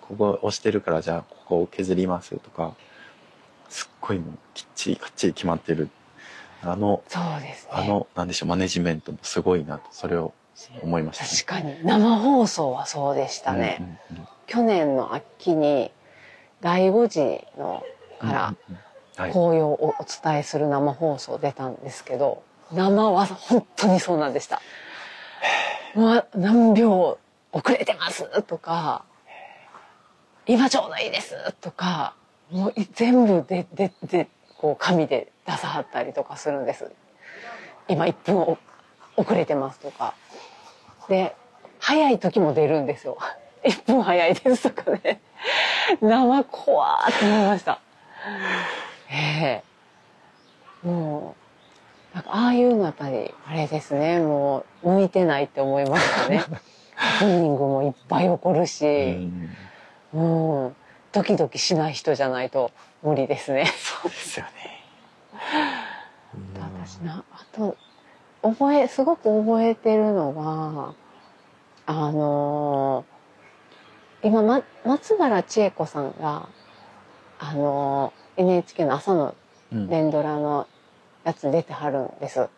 [0.01, 2.73] ここ押してるからじゃあここを削りますとか
[3.69, 5.89] すっごいもうきっちりかっちり決まってる。
[6.63, 10.33] あの、そうです、ね、あの、なんでしょう、マネジメントもすごいなと、それを
[10.83, 11.83] 思いました、ね、確かに。
[11.83, 13.77] 生放送はそうでしたね。
[13.79, 13.85] うん
[14.17, 15.91] うんうん、去年の秋に、
[16.61, 17.83] 第5時の
[18.19, 18.55] から
[19.17, 24.61] 紅葉をお伝えする生放送出たんですけど、生は本当にそうなんでした。
[25.95, 27.17] まあ、何秒
[27.51, 29.03] 遅れてますとか、
[30.45, 32.15] 今ちょうどいいですとか、
[32.49, 36.91] もう全部で、で、で、こう紙で出さはったりとかするんです。
[37.87, 38.57] 今1分
[39.17, 40.13] 遅れてますとか。
[41.09, 41.35] で、
[41.79, 43.17] 早い時も出るんですよ。
[43.65, 45.21] 1分早いですとかね。
[45.99, 47.79] 生怖ーって思いました。
[49.11, 49.63] え
[50.83, 51.35] えー、も
[52.13, 56.43] う、なんかああいうのやっぱり、あれですね、もう向いてないって思いましたね。
[56.95, 59.29] ハプニングもいっぱい起こるし、
[60.13, 60.75] うん、
[61.11, 62.71] ドキドキしない人じゃないと
[63.01, 63.65] 無理ですね。
[63.65, 64.51] そうですよね。
[66.59, 67.77] 私なあと
[68.41, 70.93] 覚えすごく覚えてるのが
[71.85, 76.47] あのー、今、ま、松原千恵子さんが
[77.39, 79.35] あのー、NHK の朝の
[79.71, 80.67] 連ドラの
[81.23, 82.49] やつ出てはるんです。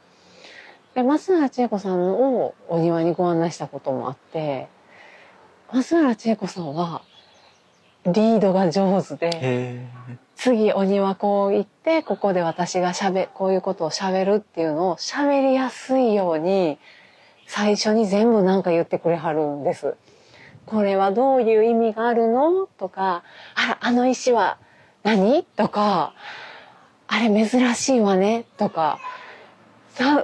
[0.95, 4.67] で松原千恵子さんをお庭にご案内したこともあって
[5.71, 7.01] 松原千恵子さんは
[8.05, 9.88] リードが上手で
[10.36, 16.78] 次お庭こう行ってここで私がしゃべこういうことをしゃべるっていうのをしゃべりやすいように
[17.47, 19.95] 最初に全部なんか言ってくれはるんです。
[20.65, 22.67] これはどういう意味があるの？
[22.78, 23.24] とか、
[23.55, 24.57] あら、あの石は
[25.04, 25.43] 何？
[25.43, 26.14] とか、
[27.08, 28.45] あれ珍しいわね？
[28.58, 28.99] とか、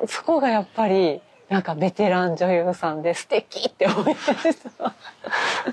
[0.07, 4.93] そこがやっぱりなんかベテラン女優さんで素敵って思いました。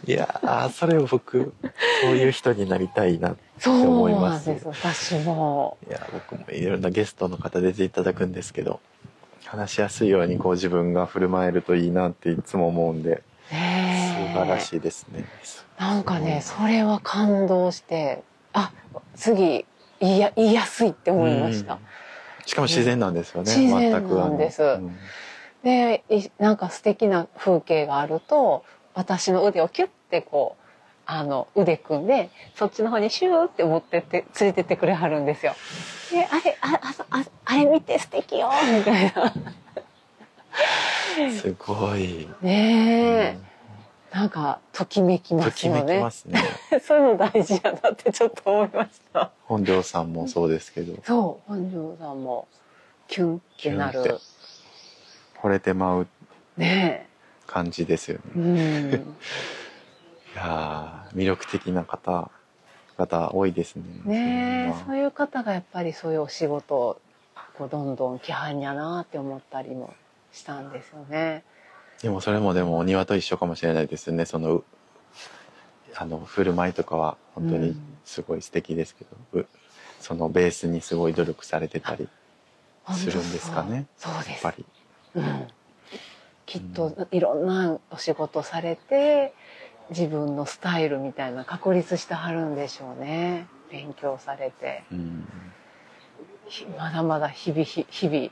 [0.07, 1.55] いやそれを僕
[2.03, 4.45] そういう人になりたいなって思います。
[4.45, 5.79] そうなんです私も。
[5.89, 8.81] いや僕もいろんなゲストの方出ていただくんですけど
[9.45, 15.25] 話しやすいようにこう自分が振る舞えるといいなっていつも思うんで素晴らしいですね。
[15.79, 18.23] なんかねそれは感動して
[18.57, 18.73] あ
[19.15, 19.67] 次
[20.01, 21.79] 言いや言いやすいって思いました、
[22.47, 23.55] しかも自然なんですよね。
[23.55, 24.97] 自然なんです、うん。
[25.63, 26.03] で
[26.39, 30.63] なんか素敵な風景があると私の腕をキュッてこう
[31.05, 35.55] あの腕組んでそっちの方にシューって持ってって連れてってくれはるんですよ。
[36.11, 36.81] であれあ
[37.11, 39.33] ああれ見て素敵よみたいな。
[41.31, 42.27] すごい。
[42.41, 43.46] ねえ、うん、
[44.17, 46.01] なんかときめきますよね。
[46.01, 46.11] ね。
[46.81, 49.31] そういうの大事やなってちょっと思いました。
[49.45, 50.95] 本庄さんもそうですけど。
[51.05, 52.49] そう本庄さんも
[53.09, 54.19] キュンってなる。
[55.43, 56.07] 惚れてまう
[56.57, 57.11] ね
[57.47, 58.23] 感じですよね。
[58.35, 58.91] うん、
[60.33, 62.31] いや魅力的な方
[62.97, 63.85] 方多いですね。
[64.07, 67.01] ねそういう方がやっぱりそういうお仕事を
[67.59, 69.93] こうどんどん規範やなって思ったりも
[70.33, 71.45] したんですよね。
[72.03, 74.27] でもそれもでもお庭と一緒かもしれないですね。
[74.27, 74.65] その
[75.95, 77.75] あの振る舞いとかは本当に
[78.05, 79.47] すごい素敵ですけど、うん、
[80.01, 82.09] そのベースにすごい努力されてたり
[82.93, 83.87] するんですかね。
[83.97, 84.31] そうです。
[84.31, 84.67] やっぱり。
[85.15, 85.47] うん、
[86.45, 89.33] きっといろんなお仕事されて
[89.91, 95.27] 自分のスタイルみたいな確立してはるんでしょうね勉強されて、うん、
[96.77, 98.31] まだまだ日々日々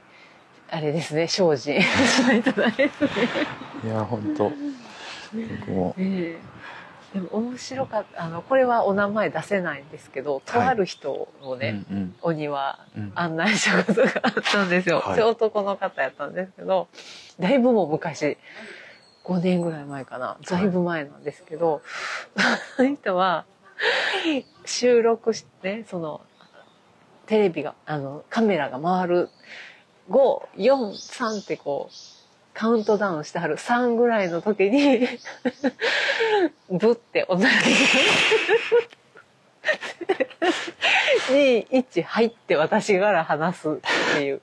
[0.71, 1.77] あれですね精進。
[1.81, 1.83] い
[3.87, 4.53] や本当。
[5.33, 6.55] 僕も、えー
[7.15, 12.81] でも面白かったあのこれはお名前出せないんですけど、とある人をね、うんうん、お庭
[13.15, 16.89] 案内したことがあったんですよ、はい、男の方やったんですけど
[17.39, 18.37] だいぶもう昔
[19.25, 20.37] 5年ぐらい前かな。
[20.49, 21.83] だいぶ前なんですけど、
[22.37, 23.47] はい、その人は
[24.65, 26.21] 収録してその
[27.27, 29.31] テレビがあのカメラが回る
[30.11, 31.95] 543ってこう
[32.53, 35.09] カウントダウンしてはる3ぐらいの時に
[36.71, 37.45] ブって同じ
[41.33, 43.73] に1入って私から話すっ
[44.15, 44.41] ていう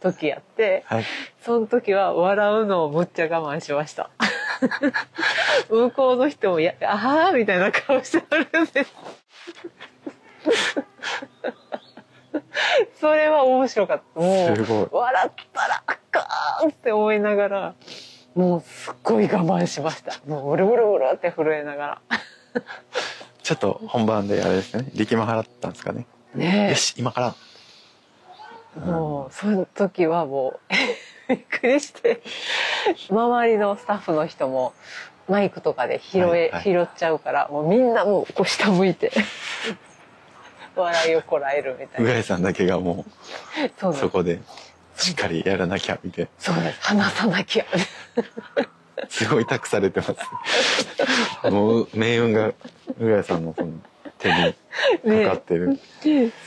[0.00, 1.04] 時やって、はい、
[1.42, 4.10] その時は笑うのをむっちゃ我慢しました。
[5.68, 8.92] 向こうの人もや、ああみたいな顔してはるんです。
[13.00, 14.20] それは面白かった。
[14.20, 16.28] もう、笑ったらあか
[16.64, 17.74] んって思いながら、
[18.34, 20.14] もうすっごい我慢しました。
[20.26, 22.00] もうブルブルブルって震えながら。
[23.42, 26.06] ちょっと本番であれですね、力ま払ったんですかね。
[26.34, 27.34] ねよし、今から。
[28.86, 30.60] もう、その時はも
[31.28, 32.22] う びっくりして、
[33.10, 34.72] 周りのスタッフの人も、
[35.28, 39.12] マイクとかで拾え、はいはい、拾っちゃうから、もうみんなもうこう下向いて
[40.80, 42.12] 笑いをこらえるみたいな。
[42.12, 43.04] 上井さんだけがも
[43.90, 44.40] う、そこで、
[44.96, 46.30] しっかりやらなきゃ、みたいな。
[46.38, 46.80] そうです。
[46.80, 47.64] 話さなきゃ。
[49.08, 51.50] すごい託されてます。
[51.50, 52.52] もう、命運が、
[52.98, 53.72] 上井さんのその、
[54.22, 54.28] 手
[55.04, 55.78] にかかってる、ね、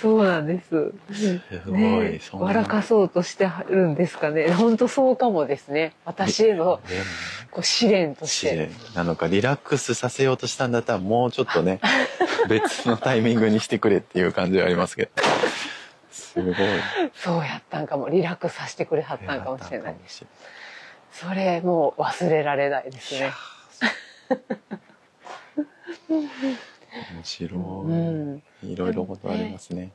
[0.01, 0.93] そうなんです。
[1.13, 4.51] すごい、ね、笑かそうとしてるんですかね。
[4.53, 5.93] 本当そうかもですね。
[6.05, 6.79] 私への
[7.51, 8.49] こう試練として。
[8.49, 11.81] 試練なのかリラックスさせようとしたんだったらもうちょっとね
[12.47, 15.11] 別のタイミングにしてくれっていう感じはありますけど。
[16.11, 16.55] すごい。
[17.13, 19.95] そうやったんかもリラックスさせてくれはったんかもしれない。
[21.11, 23.31] それもう忘れられないですね。
[27.13, 29.91] 面白い、うん、いろいろことありますね。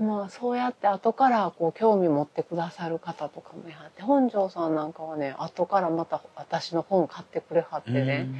[0.00, 8.34] まあそうやって後からこう興味持ってくださる方とかもやって本庄さんなんかはね後からまた私の本買ってくれはってね、ん、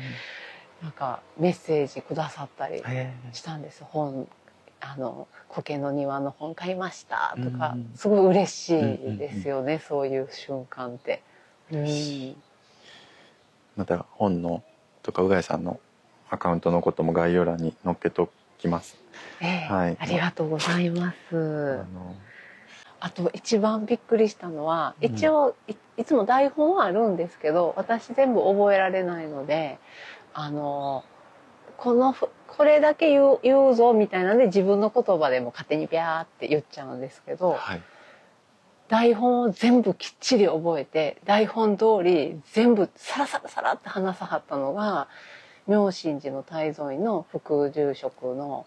[0.82, 2.82] なんかメッセージくださったり
[3.32, 4.28] したんです、本
[4.80, 11.22] あの苔の庭の本買いましたとか、すごい嬉しいですよね、そういう瞬間って。
[11.70, 12.36] うん、
[13.76, 14.62] また本の
[15.02, 15.78] とかうがいさんの
[16.30, 18.96] アカウントのことも概要欄に載っけときます。
[19.40, 21.80] えー、はい、ありがとうございます。
[21.80, 21.84] あ
[23.00, 29.78] あと一番びっくりしたのは一応いいつも台本はあるんですけど私全部覚えられないので
[30.34, 31.04] あの
[31.76, 32.14] この
[32.46, 37.82] これだけ言う言うぞみたいなんで自分の言葉でも勝手にビャーって言っちゃうんですけど、はい、
[38.88, 45.08] 台本を全部きっちり覚えて台本通り全部サラサラサラって話さはったのが
[45.66, 48.66] 妙心寺の泰蔵院の副住職の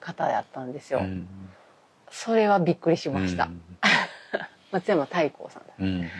[0.00, 1.00] 方やったんですよ。
[1.00, 1.26] うん、
[2.10, 3.44] それはびっくりしました。
[3.44, 3.62] うん、
[4.70, 6.10] 松山太閤さん、うん、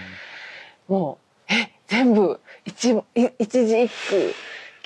[0.89, 1.71] もう、え
[2.65, 3.03] 一
[3.39, 4.35] 一字一句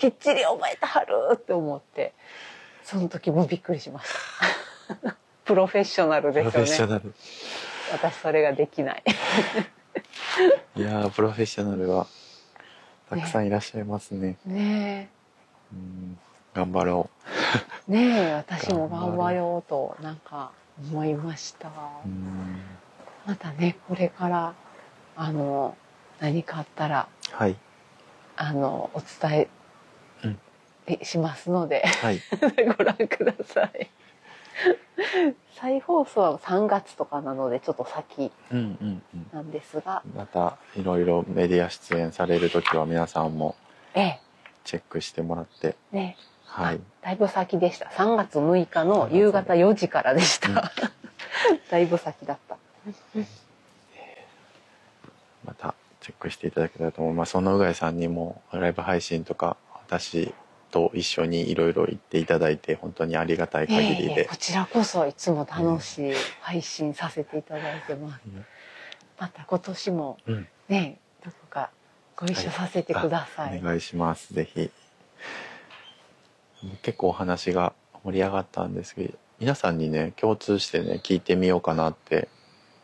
[0.03, 2.13] きっちり覚えてはるって思って
[2.83, 4.09] その時もびっくりしまし
[5.01, 5.17] た。
[5.47, 7.01] プロフェッショナルですよね。
[7.93, 9.05] 私それができない。
[10.75, 12.09] いやプロフェッショナルは
[13.11, 14.39] たくさんいらっしゃいますね。
[14.45, 15.09] ね。
[15.73, 16.19] うん
[16.53, 17.09] 頑張ろ
[17.89, 17.93] う。
[17.93, 20.51] ねえ私も頑張ろうとなんか
[20.81, 21.71] 思いました。
[23.25, 24.55] またねこれから
[25.15, 25.77] あの
[26.19, 27.57] 何かあったら、はい、
[28.35, 29.49] あのお伝え
[31.03, 32.21] しますので、はい、
[32.77, 33.91] ご覧ください。
[35.55, 38.33] 再放送は3月とかなのでちょっと先
[39.33, 40.13] なんですが、うん。
[40.13, 43.55] うんうん、またいろいろメディア出演される時は皆さんも
[44.65, 46.17] チェックしてもらって、ええ、ね。
[46.47, 47.87] はい、だいぶ先でした。
[47.87, 50.55] 3月6日の夕方4時からでした、うん、
[51.71, 52.59] だいぶ先だった。
[55.45, 57.33] またチェックしていただけたらと思います。
[57.33, 59.57] そのうがいさんにもライブ配信とか
[59.87, 60.35] 私
[60.73, 68.45] と一緒にいろいろ言っていただいて本当にありがたい限りで、えー、こちらこそいつも楽しい配信させていただいてます、うん、
[69.21, 70.19] また今年も
[70.69, 71.71] ね、うん、どこか
[72.17, 74.33] ご一緒させてください、はい、お願いします。
[74.35, 74.71] ぜひ。
[76.83, 77.73] 結構お話が
[78.05, 82.29] 盛り上がったんですけど皆さんにね共通してね聞いてみようかなって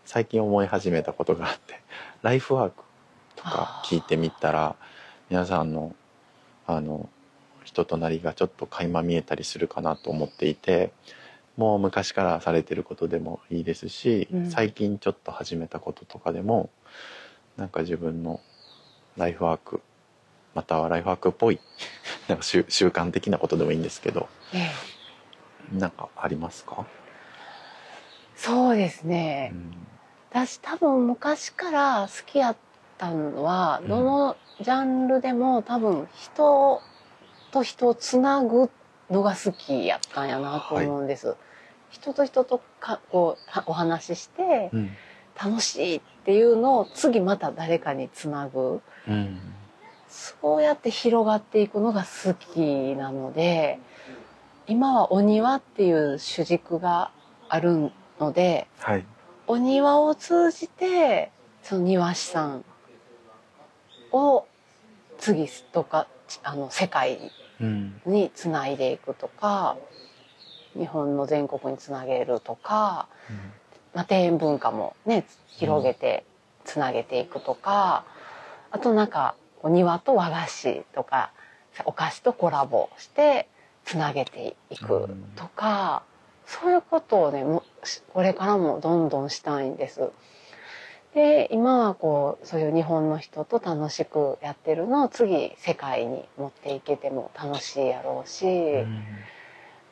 [0.05, 1.81] 最近思い始めたことがあって
[2.23, 2.83] ライフワーク
[3.37, 4.75] とか聞いてみたら
[5.31, 5.95] 皆さんの
[6.67, 7.09] あの
[7.79, 10.91] 人となりがちょっと垣間見えたりするかなと思っていて
[11.57, 16.71] もう昔からされてることでもいいですし、うん、最近ちょっと始めたこととかでも
[17.57, 18.41] なんか自分の
[19.17, 19.81] ライフワーク
[20.55, 21.61] またはライフワークっぽい
[22.27, 24.71] なんか習慣的なことでもいいんですけど、え
[25.75, 26.85] え、なんかありますか？
[28.35, 29.75] そうですね、うん、
[30.31, 32.57] 私多分昔から好きやっ
[32.99, 36.81] たのは、どのジャンルでも多分人
[37.51, 38.71] と人をつなぐ
[39.11, 41.29] のが好きやったんやなと思うんです。
[41.29, 41.37] はい、
[41.91, 44.71] 人と人とかこうお話しして、
[45.41, 49.39] 楽しいっていうのを次また誰かにつなぐ、うん、
[50.09, 53.79] そうやって広がっていくのが好きなので
[54.67, 57.11] 今はお庭っていう主軸が
[57.49, 57.91] ある
[58.21, 59.05] ので、はい、
[59.47, 61.31] お庭を通じて
[61.63, 62.65] その庭師さん
[64.13, 64.47] を
[65.19, 66.07] 次とか
[66.43, 67.19] あの世界
[68.07, 69.77] につないでいくとか、
[70.75, 73.37] うん、日本の全国につなげるとか、うん、
[73.95, 76.25] まあ、庭園文化もね広げて
[76.65, 78.05] つなげていくとか、
[78.71, 81.33] あとなんか庭と和菓子とか
[81.85, 83.49] お菓子とコラボして
[83.85, 86.03] つなげていくとか、
[86.47, 87.45] そういうことをね
[88.13, 90.11] これからもどんどんしたいんです。
[91.19, 99.03] で今はこうそういう日本の人と楽しくやってるのを次世界に持っていけても楽しいやろうし、うん、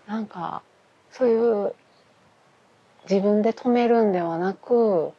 [0.07, 0.63] なんか
[1.11, 1.75] そういう
[3.11, 5.11] 自分で止めるんではなく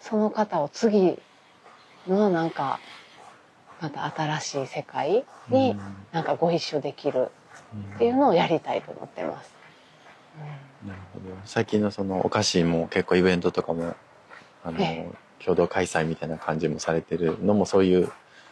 [0.00, 1.18] その方を次
[2.06, 2.78] のなんか
[3.80, 5.78] また新しい世界に
[6.12, 7.30] なんかご一緒できる
[7.96, 9.54] っていうのをやりたいと思ってます。
[10.82, 11.24] うん、なるほど。
[11.46, 13.96] 最近のそのお菓子も結構イベントとかも
[14.62, 14.78] あの、
[15.44, 18.10] 共同開催みたいな感じもされてるのもそういう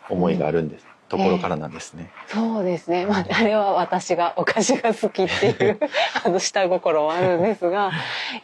[0.08, 2.12] 思いがあるんです、うん、ところからなんですね。
[2.28, 3.06] えー、そうですね。
[3.06, 5.80] まあ、あれは私がお菓子が好きっていう
[6.24, 7.92] あの下心はあるんですが、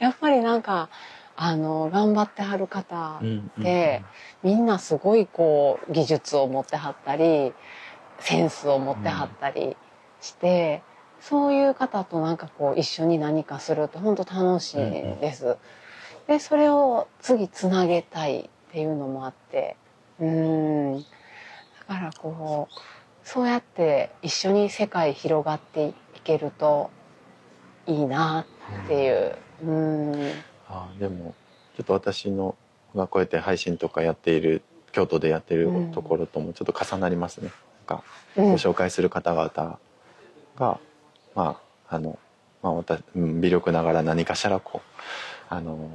[0.01, 0.89] やっぱりなんか、
[1.36, 3.20] あの、頑張ってはる方
[3.59, 4.03] で、
[4.43, 7.53] みんなすごいこう、技術を持ってはったり、
[8.18, 9.76] センスを持ってはったり
[10.20, 10.82] して、
[11.18, 14.76] うん、そういう方となんかこう、一緒に何かすると本当楽しい
[15.20, 15.47] です。
[15.47, 15.57] うん
[16.29, 19.76] でそれを次つなげたいっていうのもあって。
[20.20, 20.97] うん。
[20.99, 21.05] だ
[21.89, 22.74] からこう
[23.24, 26.91] そうやって一緒に世界広がっていけると
[27.87, 28.47] いいな
[28.85, 29.37] っていう。
[29.64, 30.33] うん。
[30.68, 31.35] あでも
[31.76, 32.55] ちょっと私の
[32.95, 34.62] がこうやって配信とかやっている
[34.93, 37.51] 京都でやってるところともちょっと重なりますね。
[37.89, 38.05] なんか
[38.37, 39.79] ご紹介する方々が、
[40.57, 40.79] ま
[41.35, 41.57] あ
[41.89, 42.18] あの
[42.62, 44.89] まあ、私微力ながら何かしらこう
[45.49, 45.89] あの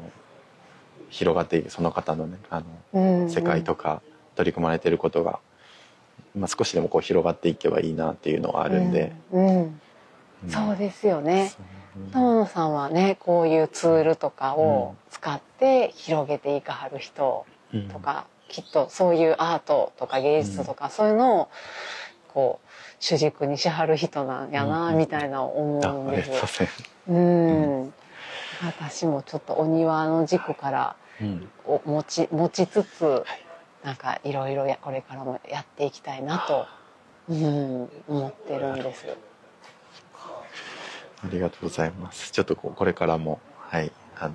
[1.14, 4.02] 広がっていくその方のねあの、世界とか
[4.36, 5.40] 取り組まれてることが、
[6.36, 9.80] まあ、少しでもこう広がっていけばいいなっていうのはあるんで、うん
[10.50, 11.54] そうですよね。
[12.12, 17.46] 友野さんはねこういうツールとかを使って広げていかはる人
[17.92, 21.50] とか、きっとそういうアートとか芸術とか、そういうのを
[22.28, 26.64] こう主軸にしはる人なんやな、みたいな思うんです。
[27.08, 27.94] うん、
[28.64, 30.96] 私もちょっとお庭の軸から
[31.66, 33.24] を持ち持ちつつ、
[33.84, 36.66] なんかいろいろこれからもやっていきたいなと、
[37.30, 39.06] うん、思ってるんです。
[41.24, 42.32] ありがとうございます。
[42.32, 44.34] ちょっとこれからも、はい、あの、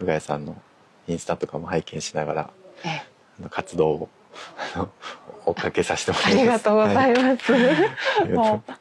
[0.00, 0.60] うがやさんの
[1.08, 2.50] インスタとかも拝見しながら、
[2.84, 3.02] ええ、
[3.38, 4.08] あの活動を
[5.46, 6.38] 追っかけさせてもらいます。
[6.38, 7.52] ありがとうございます。
[8.32, 8.72] もう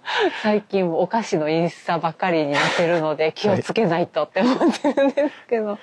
[0.42, 5.68] 最近お菓子のインスタばっかりになってるので気をつけないとって思ってるんですけど。
[5.68, 5.78] はい、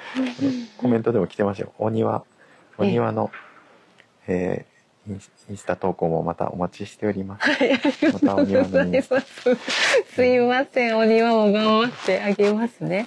[0.76, 1.72] コメントでも来てますよ。
[1.78, 2.24] お庭、
[2.78, 3.30] お庭の、
[4.26, 5.12] えー、
[5.50, 7.48] インスタ投稿もまたお待ちしております。
[7.48, 9.56] はい、ありがとうございます。
[10.14, 13.06] すいません、お庭も頑張ってあげますね。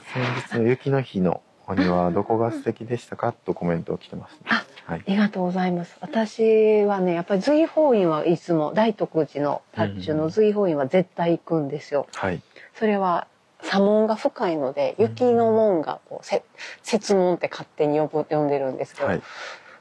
[0.50, 3.34] 先日の雪の日のお庭どこが素敵でしたか？
[3.34, 5.98] とコメントを来てます、ね、あ、はい、ありがとうございます。
[6.00, 12.08] 私はね、やっぱり随法院はいつも大徳寺の達中の随法院は絶対行くんですよ。
[12.14, 12.42] はい。
[12.76, 13.28] それは
[13.64, 16.44] 左門が深いので、雪の門がこう、せ、
[16.92, 19.22] 雪門って勝手に呼ぶ、呼んでるんですけど、はい、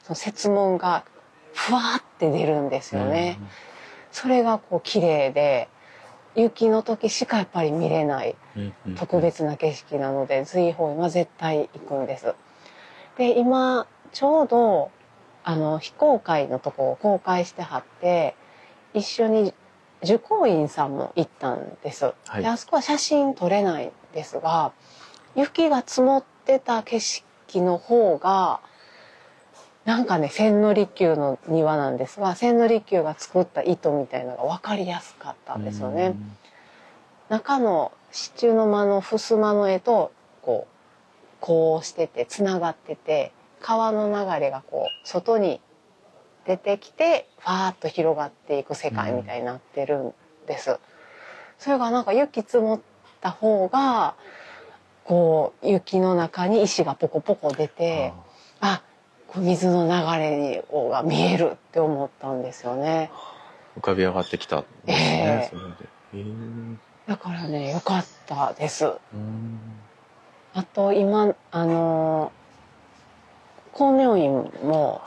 [0.02, 1.05] その雪門が
[1.52, 3.38] ふわーって出るんですよね。
[4.11, 5.68] それがこう綺麗で、
[6.34, 8.34] 雪の時しかやっぱり見れない
[8.96, 12.34] 特別な景色なので、随法院は絶対行くんです。
[13.18, 14.90] で、今、ちょうど、
[15.42, 18.34] あの、非公開のとこを公開してはって、
[18.94, 19.52] 一緒に
[20.02, 22.04] 受講員さんも行ったんです。
[22.04, 24.72] はい、であそこは写真撮れないんですが、
[25.34, 27.24] 雪が積もってた景色
[27.60, 28.60] の方が、
[29.84, 36.14] なんかね、千利休の庭なんですが、千利休が作った糸みたいなのが分かりやすかったんですよね。
[37.28, 40.74] 中の支柱の間の襖の絵と、こう、
[41.40, 43.32] こうしてて、繋がってて、
[43.64, 45.58] 川の流れがこう、外に
[46.44, 50.14] 出てきて、ファーッと広がっていく世界みたいになってるん
[50.46, 50.78] です。
[51.58, 52.80] それがなんか雪積もっ
[53.22, 54.16] た方が、
[55.04, 58.12] こう、雪の中に石がポコポコ出て、
[58.60, 58.82] あ、
[59.34, 63.10] 水の流れが見えるって思ったんですよね。
[63.78, 66.76] 浮かび上がってきたんですね、えー、えー、
[67.08, 68.92] だからね、よかったです。
[70.52, 72.43] あと今、あのー、
[73.75, 75.03] 光明院も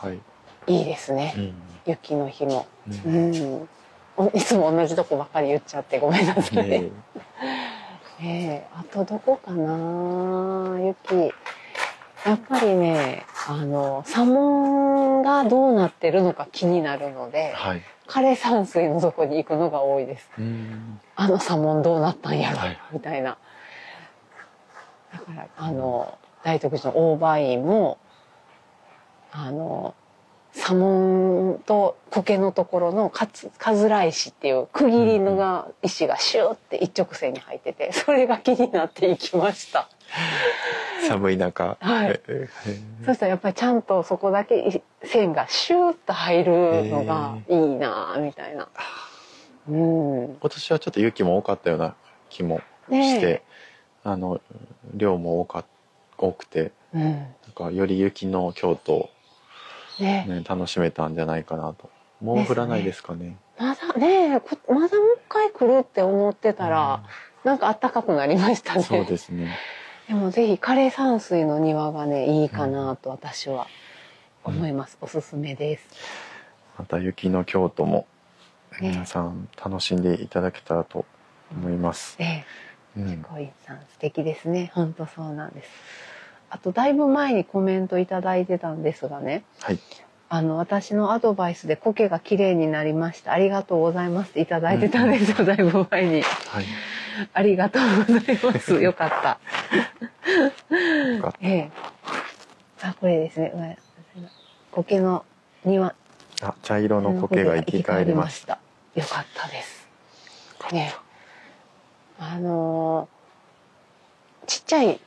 [0.68, 1.34] いいですね。
[1.36, 1.53] はいうん、
[1.86, 2.68] 雪の日も、
[3.05, 3.68] うん、
[4.15, 4.32] うん。
[4.34, 6.57] いつも同じとこばっかり言っちゃってごめんなさい。
[6.59, 6.91] えー、
[8.22, 10.80] えー、あとどこかな？
[10.82, 11.34] 雪。
[12.26, 20.30] やっぱりね、あの、砂門がどうなってるのか気になるので、はい、枯山水の底に行くのが多いです。
[21.15, 23.38] あの砂門どうなったんやろ、はい、みたいな。
[25.13, 27.97] だから、あの、大徳寺の大梅院も、
[29.32, 29.93] あの、
[30.57, 39.88] 砂門と苔のところのかつ、かずら石っていう区切りのが、石がシューって一直線に入ってて、 それが気になっていきました。
[41.07, 41.78] 寒い中。
[41.80, 42.19] はい。
[43.05, 48.67] そしたらやっぱりちゃんとそこだけ線がシューッと入るのがいいなみたいな。
[49.69, 50.38] うん。
[50.39, 51.95] 今年はちょっと雪も多かったような
[52.30, 53.41] 気もして、ね、
[54.03, 54.41] あの、
[54.95, 55.65] 量も多か
[56.17, 57.25] 多くて、うん、なん
[57.55, 59.09] かより雪の京都を
[59.99, 61.89] ね、ね、楽しめたんじゃないかなと。
[62.21, 63.25] もう降らないですかね。
[63.27, 63.37] ね。
[63.59, 64.89] まだね、まだもう一
[65.27, 67.03] 回来るって思ってたら、
[67.43, 68.83] うん、なんか暖かくなりましたね。
[68.83, 69.57] そうですね。
[70.07, 73.67] でもぜひ枯山水の庭がねいいかなと私は
[74.43, 75.89] 思います、うん、おすすめです。
[76.77, 78.07] また雪の京都も
[78.79, 81.05] 皆さん楽しんでいただけたらと
[81.51, 82.45] 思います、え
[82.95, 83.25] え、うん、
[83.65, 84.71] さん素敵ですね。
[84.73, 85.69] 本当そうなんです
[86.57, 89.79] あとだいぶ前にコメントいただいてたんですがね、はい、
[90.27, 96.65] あの私のアドバイスで苔が綺麗になりましたありがとうございますいただいてたんですよ、うん、だいぶ前に、はい
[97.33, 98.75] ありがとうございます。
[98.75, 99.39] よかった。
[101.41, 101.71] ええ。
[102.83, 103.79] あ、これですね。
[104.71, 105.25] 苔の
[105.65, 105.95] 庭。
[106.43, 108.59] あ、茶色の苔が生き返りました。
[108.93, 109.87] よかったです。
[110.71, 110.93] ね。
[112.19, 114.99] あのー、ちっちゃい、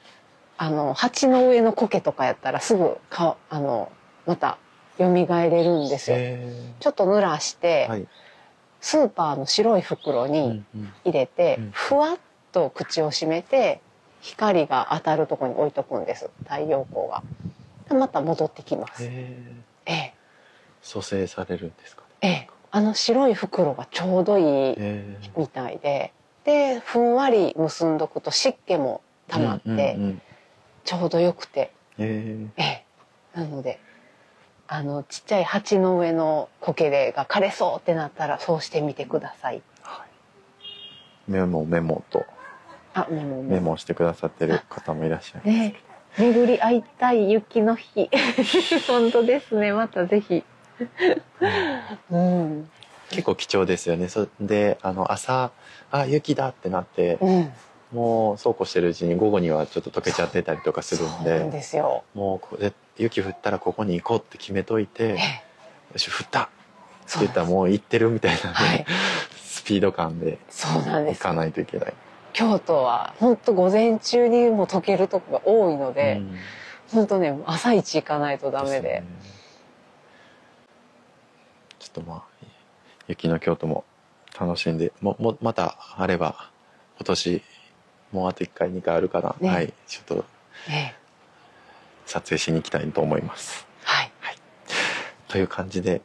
[0.63, 3.91] あの、鉢の上の苔とかやったらすぐか、あの、
[4.27, 4.59] また
[4.99, 6.19] 蘇れるんですよ。
[6.81, 8.07] ちょっと濡らして、はい
[8.83, 10.65] スーパーの白い袋に
[11.05, 12.19] 入れて、ふわっ
[12.51, 13.83] と口を閉めて
[14.23, 17.23] 光が当たるところに置いとくんです太陽光が。
[17.95, 19.05] また戻ってきます。
[19.05, 19.37] え
[19.85, 20.15] え。
[20.81, 22.49] 蘇生されるんですか、ね、ええ。
[22.71, 24.77] あの白い袋がちょうどいい
[25.37, 29.99] みたいで、でふんわり結んどくと湿気も溜まって、
[30.85, 32.85] ちょうどよくて、ええ。
[33.35, 33.79] なので
[34.73, 39.63] あのちっちゃい鉢の上の苔でが枯れそうってなったらそうしてみてください。
[39.83, 42.25] はい、メモメモと。
[42.95, 43.77] あメモメモ。
[43.77, 45.49] してくださってる方もいらっしゃいます。
[45.49, 45.75] ね、
[46.19, 48.09] 巡り会いたい雪の日。
[48.87, 49.73] 本当ですね。
[49.73, 50.45] またぜひ。
[52.11, 52.71] うん、
[53.11, 54.09] 結構貴重ですよね。
[54.09, 55.51] そであの朝
[55.91, 57.53] あ雪だってなって、うん、
[57.93, 62.05] もうそうこうしてるうちに午後にはちょっと溶けちゃってたりとかするんでですよ。
[62.15, 65.19] もうこれ雪降ったらここに行こうって決めといて
[65.93, 66.45] よし降った！
[66.45, 66.47] っ
[67.13, 68.87] て言ったらもう行ってるみたいなね、はい、
[69.43, 71.95] スピード感で行かないといけない。
[72.33, 76.37] 京都は本当午前中にも溶けるとこが多いので、うん、
[76.93, 78.81] 本当ね朝一行かないとダメで。
[78.81, 79.05] でね、
[81.81, 82.47] ちょっとまあ
[83.09, 83.85] 雪の京都も
[84.39, 86.53] 楽しんでももまたあれば
[86.99, 87.43] 今年
[88.13, 89.73] もうあと1回2回あるかな、ね、はい。
[89.87, 90.25] ちょっと、
[92.07, 93.67] 撮影しに行きたいと思います。
[93.85, 94.37] はい、はい、
[95.29, 96.03] という感じで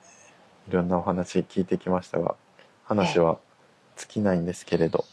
[0.69, 2.35] いろんなお話聞いてきましたが
[2.85, 3.37] 話は
[3.97, 5.05] 尽きないんですけれど、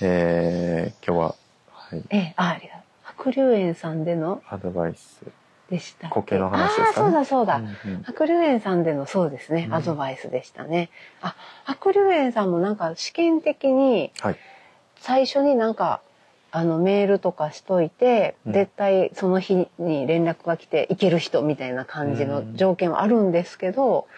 [0.00, 1.34] えー、今日は、
[1.72, 2.82] はい、えあありがとう。
[3.02, 5.22] 白龍園さんでのアドバイス。
[5.70, 10.90] でした苔の話ですか、ね、あそうだそうだ、うんうん、白龍園さんでのそうですね、アドバイスでしたね。
[11.22, 14.10] あ白龍園さんもなんか試験的に
[14.96, 16.00] 最初になんか
[16.52, 24.08] あのメールとかしといて、うん、絶対その日に連絡が来て行ける人みたいな感じの条件はあるんですけど、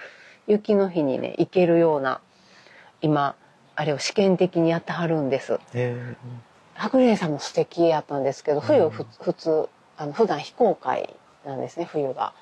[0.49, 2.21] うん、雪の日にね行けるような
[3.01, 3.37] 今
[3.75, 5.59] あれを試験的にやってはるんです。
[6.75, 11.15] 白麗さんも素敵やったんですけど冬ふ、うん、普通あの普段非公開
[11.45, 12.33] なんですね冬が。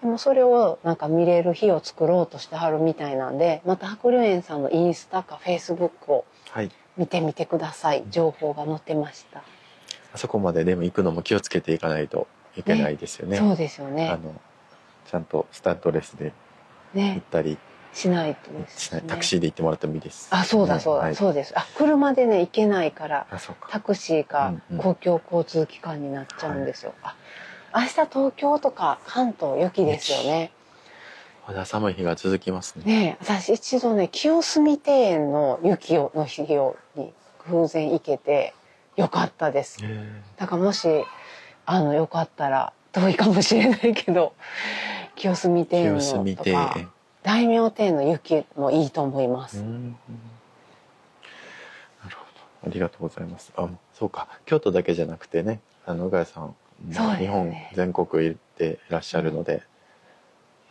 [0.00, 6.24] でもそれをなんか見れる日を作ろうとしてはるみたいなんでまた白龍園さんのインスタかフェイスブックを
[6.96, 9.42] 見てみてください、情報が載ってました。
[10.14, 12.26] あそこまででも行くのも気をつけていかないと
[12.56, 14.08] いけないですよね、ね、そうですよね。
[14.08, 14.34] あの
[15.10, 16.32] ちゃんとスタッドレスで
[16.94, 17.58] 行ったり、ね、
[17.92, 20.28] しないとです、ね、タクシーで行ってもらってもいいです。
[20.30, 21.52] あ、そうだそうだ、はい、そうです。
[21.56, 23.26] あ、車でね行けないから
[23.70, 26.94] タクシーか公共交通機関になっちゃうんですよ。
[26.96, 27.16] うんうん、あ、
[27.74, 30.50] 明日東京とか関東雪ですよね。
[31.46, 32.84] まだ寒い日が続きますね。
[32.84, 37.12] ね私一度ね清澄庭園の雪をの日をに
[37.48, 38.52] 偶然行けて
[38.96, 39.78] よかったです。
[40.36, 40.88] だからもし
[41.64, 44.34] あのよかったら遠いかもしれないけど
[45.14, 46.76] 清澄庭園のとか
[47.22, 49.58] 大名庭園の雪もいいと思います。
[49.58, 49.76] なる
[52.02, 52.24] ほ
[52.64, 53.52] どありがとうございます。
[53.56, 56.56] あそうか京都だけじゃなくてねあの宇賀谷さん、
[56.90, 59.62] ね、日本全国行ってらっしゃるので。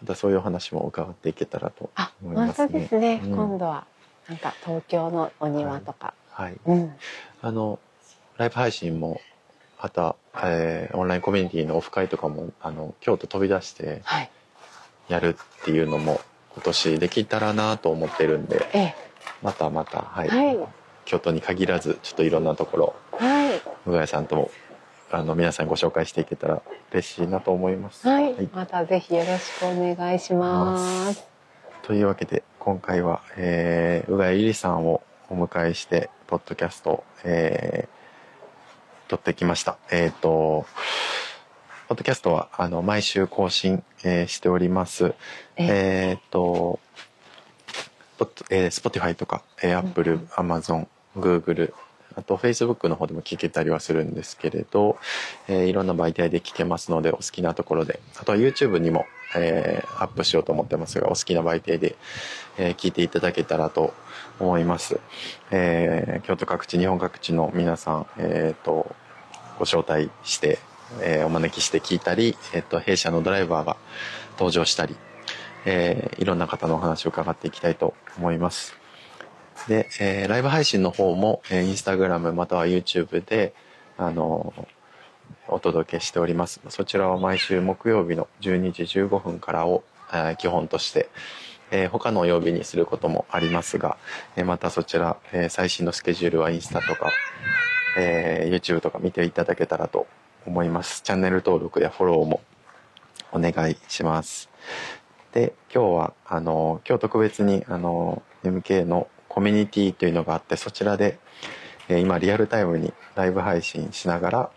[0.02, 1.90] またそういう話も伺っていけたらと
[2.24, 2.68] 思いますね。
[2.68, 3.86] 本当ですね、うん、今度は
[4.28, 6.14] なんか東京のお庭とか。
[6.30, 6.52] はい。
[6.52, 6.94] はい、うん、
[7.42, 7.80] あの
[8.38, 9.22] ライブ配信も
[9.82, 14.02] また、えー、オンラインコミュニティのオフ会とかもあの京都飛び出して
[15.08, 16.20] やるっていうのも
[16.54, 18.96] 今年できたらなと思ってるんで、ええ、
[19.44, 20.58] またまた、はい、はい、
[21.06, 24.52] 京都に限らずちょっといろんなところ、はい、向谷さんとも
[25.12, 28.08] あの皆さんご紹介していけたら嬉しいなと思います。
[28.08, 31.28] はい、はい、またぜひよろしくお願いします。
[31.84, 39.78] というわけで今回は、えー、宇賀ゆりさんをお迎えしてポッドキャスト、えー、撮ってきました。
[39.92, 40.66] えっ、ー、と
[41.88, 45.14] ポッドキャストはあの毎週更新、えー、しております。
[45.56, 46.80] えっ、ー、と、
[48.50, 51.74] えー、Spotify とか、えー、Apple、Amazon、Google、
[52.16, 54.98] あと Facebook の方でも聞けたりはするんですけれど、
[55.48, 58.00] えー、いろんな媒体で聞けますのでお好きなところで。
[58.18, 59.06] あとは YouTube にも、
[59.36, 61.96] えー、アップしようと思ってますがお好きな媒体で、
[62.58, 63.94] えー、聞いていただけたらと
[64.40, 65.00] 思います、
[65.52, 68.94] え、京都各地日本各地の皆さん、えーと、
[69.58, 70.60] ご招待して、
[71.02, 73.78] え、お招きして聞いたり、えーと、弊社のドライバーが
[74.34, 74.96] 登場したり、
[75.66, 78.85] え、いろんな方のお話を伺っていきたいと思います。
[79.68, 83.54] で、えー、ライブ配信の方も、えー、インスタグラムまたは YouTube で、
[83.98, 84.66] あのー、
[85.48, 86.62] お届けしております。
[86.70, 91.10] そちらは毎週木曜日の12時15分からを、えー、基本として、
[91.72, 93.98] えー、他の曜日にすることもありますが、
[94.36, 97.12] えー、またそちら、えー、最新のスケジュールはインスタとか、
[97.98, 100.08] えー、YouTube とか見ていただけたらと
[100.46, 101.02] 思います。
[101.02, 102.42] チャンネル登録やフォローも
[103.32, 104.50] お願いします。
[105.34, 111.20] で、今日は、あの、今日特別に、あの、MK のコミュニティというのがあってそちらで、
[111.90, 114.50] え今リアルタイムにライブ配信しながら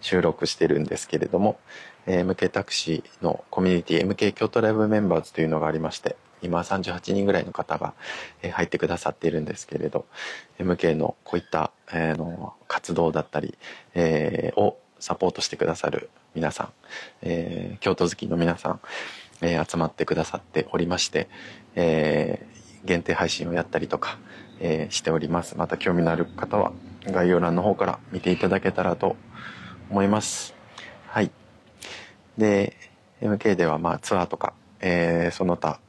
[0.00, 1.60] 収録してるんですけれども、
[2.04, 7.94] え MK タクシーのコミュニティ MK 京都ライブメンバーズというのがありまして今38人ぐらいの方が
[8.42, 10.04] 入ってくださっているんですけれど
[10.58, 13.56] MK のこういった、えの活動だったり、
[13.94, 16.72] えをサポートしてくださる皆さん、
[17.22, 18.80] え京都好きの皆さん、
[19.42, 21.28] え集まってくださっておりまして、
[21.76, 22.44] え
[22.84, 24.18] 限定配信をやったりとか、
[24.60, 25.56] えー、しております。
[25.56, 26.72] また興味のある方は
[27.04, 29.16] 概要欄の方から見ていただけたらと
[29.90, 30.54] 思います。
[31.06, 31.30] はい。
[32.36, 32.76] で、
[33.20, 35.80] MK ではまあツアーとか、えー、その他、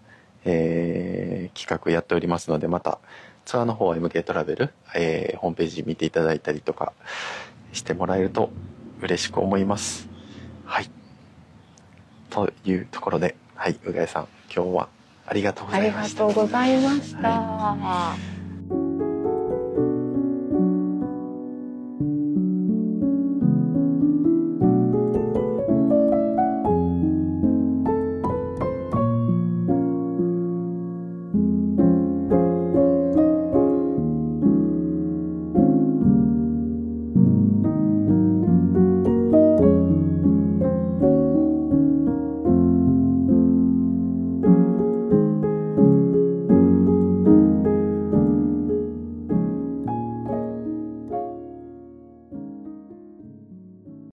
[0.46, 3.00] えー、企画やっておりますのでまた
[3.46, 6.94] ツアーの方は MK トラベル、えー、ホームページ見ていただいたりとか
[7.72, 8.50] してもらえると
[9.02, 10.10] 嬉しく思います。
[10.66, 10.90] はい。
[12.30, 14.90] というところで、はい、うがいさん、今日は
[15.30, 18.39] ありがとうございました。